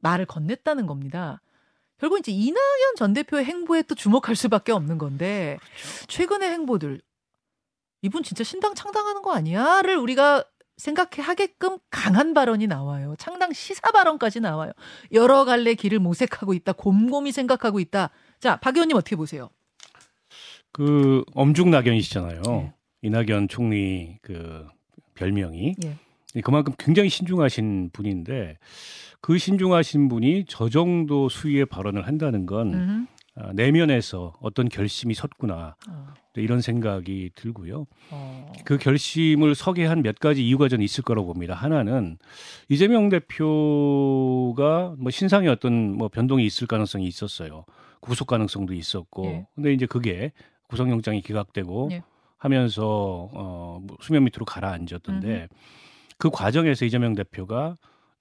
말을 0.00 0.26
건넸다는 0.26 0.88
겁니다. 0.88 1.40
결국 1.98 2.18
이제 2.18 2.32
이낙연 2.32 2.96
전 2.96 3.12
대표의 3.12 3.44
행보에 3.44 3.82
또 3.82 3.94
주목할 3.94 4.34
수밖에 4.34 4.72
없는 4.72 4.98
건데 4.98 5.58
최근의 6.08 6.50
행보들 6.50 7.00
이분 8.02 8.24
진짜 8.24 8.42
신당 8.42 8.74
창당하는 8.74 9.22
거 9.22 9.32
아니야?를 9.32 9.96
우리가 9.96 10.44
생각해 10.76 11.22
하게끔 11.22 11.78
강한 11.90 12.34
발언이 12.34 12.66
나와요. 12.66 13.14
창당 13.18 13.52
시사 13.52 13.92
발언까지 13.92 14.40
나와요. 14.40 14.72
여러 15.12 15.44
갈래 15.44 15.74
길을 15.74 16.00
모색하고 16.00 16.52
있다. 16.52 16.72
곰곰이 16.72 17.30
생각하고 17.30 17.78
있다. 17.78 18.10
자, 18.40 18.56
박 18.56 18.76
의원님 18.76 18.96
어떻게 18.96 19.14
보세요? 19.14 19.50
그 20.76 21.24
엄중낙연이시잖아요. 21.34 22.42
예. 22.48 22.72
이낙연 23.00 23.48
총리 23.48 24.18
그 24.20 24.66
별명이 25.14 25.74
예. 25.84 26.40
그만큼 26.42 26.74
굉장히 26.78 27.08
신중하신 27.08 27.88
분인데 27.94 28.58
그 29.22 29.38
신중하신 29.38 30.10
분이 30.10 30.44
저 30.48 30.68
정도 30.68 31.30
수위의 31.30 31.64
발언을 31.64 32.06
한다는 32.06 32.44
건 32.44 32.74
음흠. 32.74 33.06
아, 33.38 33.52
내면에서 33.54 34.34
어떤 34.42 34.68
결심이 34.68 35.14
섰구나 35.14 35.76
어, 35.88 36.06
이런 36.36 36.60
생각이 36.60 37.30
들고요. 37.34 37.86
어. 38.10 38.52
그 38.66 38.76
결심을 38.76 39.54
서게 39.54 39.86
한 39.86 40.02
몇 40.02 40.18
가지 40.18 40.46
이유가 40.46 40.68
저는 40.68 40.84
있을 40.84 41.02
거라고 41.04 41.28
봅니다. 41.32 41.54
하나는 41.54 42.18
이재명 42.68 43.08
대표가 43.08 44.94
뭐 44.98 45.10
신상의 45.10 45.48
어떤 45.48 45.92
뭐 45.96 46.08
변동이 46.08 46.44
있을 46.44 46.66
가능성이 46.66 47.06
있었어요. 47.06 47.64
구속 48.00 48.26
가능성도 48.26 48.74
있었고. 48.74 49.24
예. 49.26 49.46
근데 49.54 49.72
이제 49.72 49.86
그게 49.86 50.32
구속영장이 50.68 51.22
기각되고 51.22 51.88
예. 51.92 52.02
하면서 52.38 53.28
어, 53.32 53.80
뭐 53.82 53.96
수면 54.00 54.24
밑으로 54.24 54.44
가라앉았던데 54.44 55.48
그 56.18 56.30
과정에서 56.30 56.84
이재명 56.84 57.14
대표가 57.14 57.76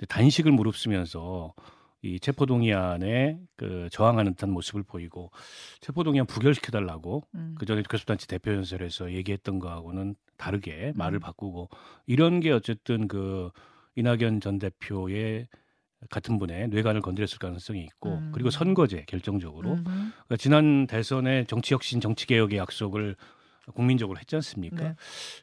단식을 0.07 0.51
무릅쓰면서 0.51 1.53
이 2.01 2.19
체포동의안에 2.19 3.39
그 3.55 3.89
저항하는 3.91 4.33
듯한 4.33 4.51
모습을 4.51 4.83
보이고 4.83 5.31
체포동의안 5.81 6.27
부결시켜달라고 6.27 7.23
음. 7.33 7.55
그 7.57 7.65
전에 7.65 7.81
교섭단체 7.81 8.27
대표 8.27 8.53
연설에서 8.53 9.11
얘기했던 9.11 9.59
거하고는 9.59 10.15
다르게 10.37 10.93
말을 10.95 11.17
음. 11.17 11.19
바꾸고 11.19 11.69
이런 12.05 12.41
게 12.41 12.51
어쨌든 12.51 13.07
그 13.07 13.49
이낙연 13.95 14.41
전 14.41 14.59
대표의 14.59 15.47
같은 16.09 16.37
분의 16.37 16.67
뇌관을 16.69 17.01
건드렸을 17.01 17.39
가능성이 17.39 17.83
있고 17.83 18.15
음. 18.15 18.31
그리고 18.33 18.49
선거제 18.49 19.05
결정적으로. 19.07 19.77
그러니까 19.83 20.37
지난 20.37 20.87
대선에 20.87 21.45
정치 21.45 21.73
혁신, 21.73 21.99
정치 22.01 22.27
개혁의 22.27 22.57
약속을 22.59 23.15
국민적으로 23.73 24.19
했지 24.19 24.35
않습니까? 24.35 24.75
네. 24.89 24.95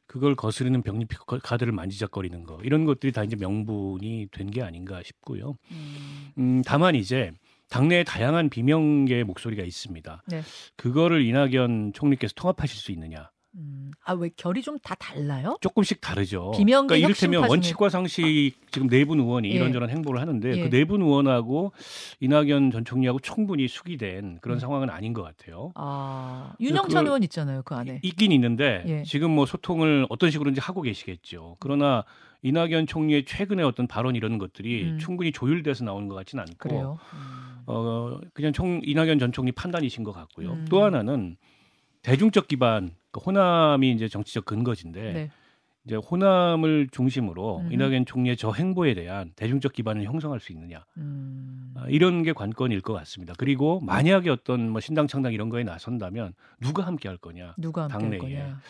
그걸 0.07 0.37
거스르는 0.37 0.83
병립 0.83 1.09
카드를 1.27 1.73
만지작거리는 1.73 2.45
거 2.45 2.61
이런 2.63 2.85
것들이 2.85 3.11
다 3.11 3.25
이제 3.25 3.35
명분이 3.35 4.29
된 4.31 4.51
게 4.51 4.63
아닌가 4.63 5.03
싶고요. 5.03 5.57
음. 5.73 6.33
음, 6.39 6.63
다만 6.65 6.95
이제 6.95 7.33
당내에 7.69 8.05
다양한 8.05 8.51
비명계의 8.51 9.25
목소리가 9.25 9.65
있습니다. 9.65 10.23
네. 10.29 10.43
그거를 10.77 11.25
이낙연 11.25 11.95
총리께서 11.95 12.35
통합하실 12.37 12.79
수 12.79 12.93
있느냐? 12.93 13.31
음. 13.55 13.91
아, 14.05 14.15
왜 14.15 14.31
결이 14.37 14.63
좀 14.63 14.79
다 14.83 14.95
달라요? 14.95 15.59
조금씩 15.61 16.01
다르죠. 16.01 16.53
비명계 16.57 16.87
그러니까 16.89 17.07
이를테면 17.07 17.49
원칙과 17.51 17.89
상식 17.91 18.53
지금 18.71 18.89
내분 18.89 19.21
의원이 19.21 19.49
예. 19.51 19.53
이런저런 19.53 19.91
행보를 19.91 20.21
하는데 20.21 20.57
예. 20.57 20.63
그 20.63 20.71
내분 20.71 21.03
의원하고 21.03 21.73
이낙연 22.21 22.71
전 22.71 22.85
총리하고 22.85 23.19
충분히 23.21 23.69
숙이된 23.69 24.39
그런 24.41 24.57
음. 24.57 24.61
상황은 24.61 24.89
아닌 24.91 25.13
것 25.13 25.23
같아요. 25.23 25.73
아, 25.75 26.55
윤영찬 26.61 27.05
그- 27.05 27.09
의원 27.09 27.23
있잖아요, 27.25 27.63
그 27.65 27.75
안에. 27.75 28.01
있긴 28.03 28.33
있는데 28.33 28.83
예. 28.87 29.03
지금 29.05 29.31
뭐 29.31 29.45
소통을 29.47 30.07
어떤 30.09 30.31
식으로인지 30.31 30.61
하고 30.61 30.81
계시겠죠. 30.83 31.57
그러나 31.61 32.05
이낙연 32.43 32.87
총리의 32.87 33.25
최근의 33.27 33.65
어떤 33.65 33.87
발언 33.87 34.17
이런 34.17 34.39
것들이 34.39 34.85
음. 34.85 34.99
충분히 34.99 35.31
조율돼서 35.31 35.85
나오는 35.85 36.09
것 36.09 36.15
같지는 36.17 36.43
않고 36.43 36.57
그래요. 36.59 36.99
음. 37.13 37.63
어 37.67 38.19
그냥 38.35 38.53
총 38.53 38.81
이낙연 38.83 39.19
전 39.21 39.31
총리 39.31 39.53
판단이신 39.53 40.03
것 40.03 40.11
같고요. 40.13 40.53
음. 40.55 40.67
또 40.69 40.83
하나는 40.83 41.37
대중적 42.03 42.49
기반 42.49 42.91
그 43.11 43.21
호남이 43.21 43.93
이제 43.93 44.09
정치적 44.09 44.45
근거진데 44.45 45.13
네. 45.13 45.31
이제 45.85 45.97
호남을 45.97 46.89
중심으로 46.93 47.59
음흠. 47.59 47.73
이낙연 47.73 48.07
총리의 48.07 48.37
저 48.37 48.53
행보에 48.53 48.95
대한 48.95 49.33
대중적 49.35 49.73
기반을 49.73 50.05
형성할 50.05 50.39
수 50.39 50.53
있느냐 50.53 50.85
음. 50.97 51.75
아, 51.77 51.85
이런 51.89 52.23
게 52.23 52.33
관건일 52.33 52.81
것 52.83 52.93
같습니다. 52.93 53.35
그리고 53.37 53.81
만약에 53.81 54.31
어떤 54.31 54.69
뭐 54.71 54.81
신당 54.81 55.09
창당 55.09 55.33
이런 55.33 55.49
거에 55.49 55.65
나선다면 55.65 56.35
누가 56.61 56.87
함께 56.87 57.09
할 57.09 57.17
거냐 57.19 57.55
누가 57.59 57.83
함께 57.83 57.93
할 57.95 58.01
당내에. 58.03 58.19
거냐. 58.19 58.61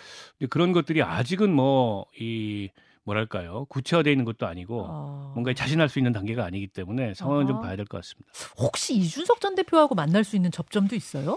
그런 0.49 0.73
것들이 0.73 1.03
아직은 1.03 1.53
뭐이 1.53 2.71
뭐랄까요 3.05 3.65
구체화되어 3.67 4.11
있는 4.13 4.25
것도 4.25 4.47
아니고 4.47 4.87
어. 4.89 5.33
뭔가 5.35 5.53
자신할 5.53 5.89
수 5.89 5.99
있는 5.99 6.13
단계가 6.13 6.45
아니기 6.45 6.67
때문에 6.69 7.15
상황은 7.15 7.47
좀 7.47 7.57
어허. 7.57 7.65
봐야 7.67 7.77
될 7.77 7.85
것 7.85 7.99
같습니다. 7.99 8.31
혹시 8.59 8.95
이준석 8.97 9.41
전 9.41 9.55
대표하고 9.55 9.95
만날 9.95 10.25
수 10.25 10.37
있는 10.37 10.51
접점도 10.51 10.95
있어요? 10.97 11.37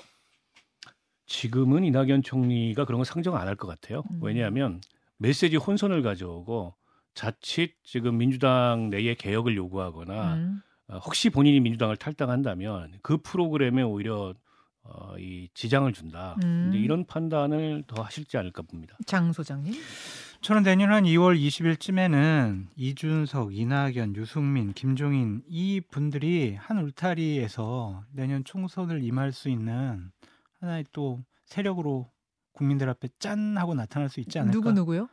지금은 1.26 1.84
이낙연 1.84 2.24
총리가 2.24 2.86
그런 2.86 3.00
거 3.00 3.04
상정 3.04 3.36
안 3.36 3.48
할 3.48 3.56
것 3.56 3.68
같아요. 3.68 4.04
음. 4.12 4.20
왜냐하면 4.22 4.82
메시지 5.18 5.56
혼선을 5.56 6.02
가져오고 6.02 6.74
자칫 7.14 7.74
지금 7.84 8.18
민주당 8.18 8.90
내에 8.90 9.16
개혁을 9.16 9.56
요구하거나 9.56 10.34
음. 10.36 10.62
어, 10.88 10.98
혹시 11.00 11.30
본인이 11.30 11.60
민주당을 11.62 11.98
탈당한다면 11.98 12.94
그 13.02 13.18
프로그램에 13.18 13.82
오히려 13.82 14.34
어, 14.84 15.16
이 15.18 15.50
지장을 15.56 15.92
준다. 15.94 16.36
음. 16.44 16.72
이런 16.76 17.06
판단을 17.06 17.86
더 17.88 18.04
하실지 18.04 18.38
않을까 18.38 18.62
봅니다. 18.62 18.96
장 19.08 19.32
소장님. 19.34 19.74
저는 20.42 20.62
내년 20.62 20.92
한 20.92 21.06
2월 21.06 21.40
20일쯤에는 21.40 22.68
이준석, 22.76 23.56
이낙연, 23.56 24.16
유승민, 24.16 24.74
김종인 24.74 25.42
이 25.48 25.82
분들이 25.90 26.54
한 26.56 26.78
울타리에서 26.84 28.04
내년 28.12 28.44
총선을 28.44 29.04
임할 29.04 29.32
수 29.32 29.50
있는 29.50 30.12
하나의 30.66 30.86
또 30.92 31.24
세력으로 31.46 32.10
국민들 32.54 32.90
앞에 32.90 33.08
짠 33.20 33.58
하고 33.58 33.76
나타날 33.76 34.10
수 34.10 34.20
있지 34.20 34.40
않을까? 34.40 34.52
누구 34.54 34.72
누구요? 34.72 35.08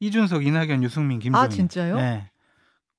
이준석, 0.00 0.44
이낙연, 0.44 0.82
유승민, 0.82 1.18
김종인. 1.20 1.44
아 1.44 1.48
진짜요? 1.48 1.96
네. 1.96 2.30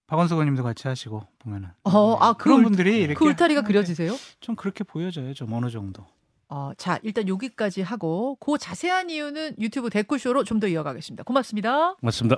박원석 0.08 0.36
의원님도 0.38 0.64
같이 0.64 0.88
하시고 0.88 1.26
보면은 1.40 1.70
어, 1.84 2.16
아, 2.20 2.34
그 2.34 2.44
그런 2.46 2.60
울- 2.60 2.64
분들이 2.66 3.00
이렇게 3.02 3.16
그 3.16 3.26
울타리가 3.26 3.62
그려지세요? 3.64 4.14
좀 4.40 4.56
그렇게 4.56 4.84
보여져요. 4.84 5.34
좀 5.34 5.52
어느 5.54 5.70
정도. 5.70 6.06
어, 6.50 6.72
자, 6.78 7.00
일단 7.02 7.28
여기까지 7.30 7.82
하고 7.82 8.36
그 8.40 8.58
자세한 8.58 9.10
이유는 9.10 9.56
유튜브 9.60 9.90
댓글쇼로 9.90 10.44
좀 10.44 10.60
더 10.60 10.68
이어가겠습니다. 10.68 11.24
고맙습니다. 11.24 11.96
맞습니다. 12.02 12.38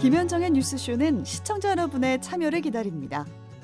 김현정의 0.00 0.50
뉴스쇼는 0.52 1.24
시청자 1.24 1.70
여러분의 1.70 2.20
참여를 2.22 2.60
기다립니다. 2.62 3.26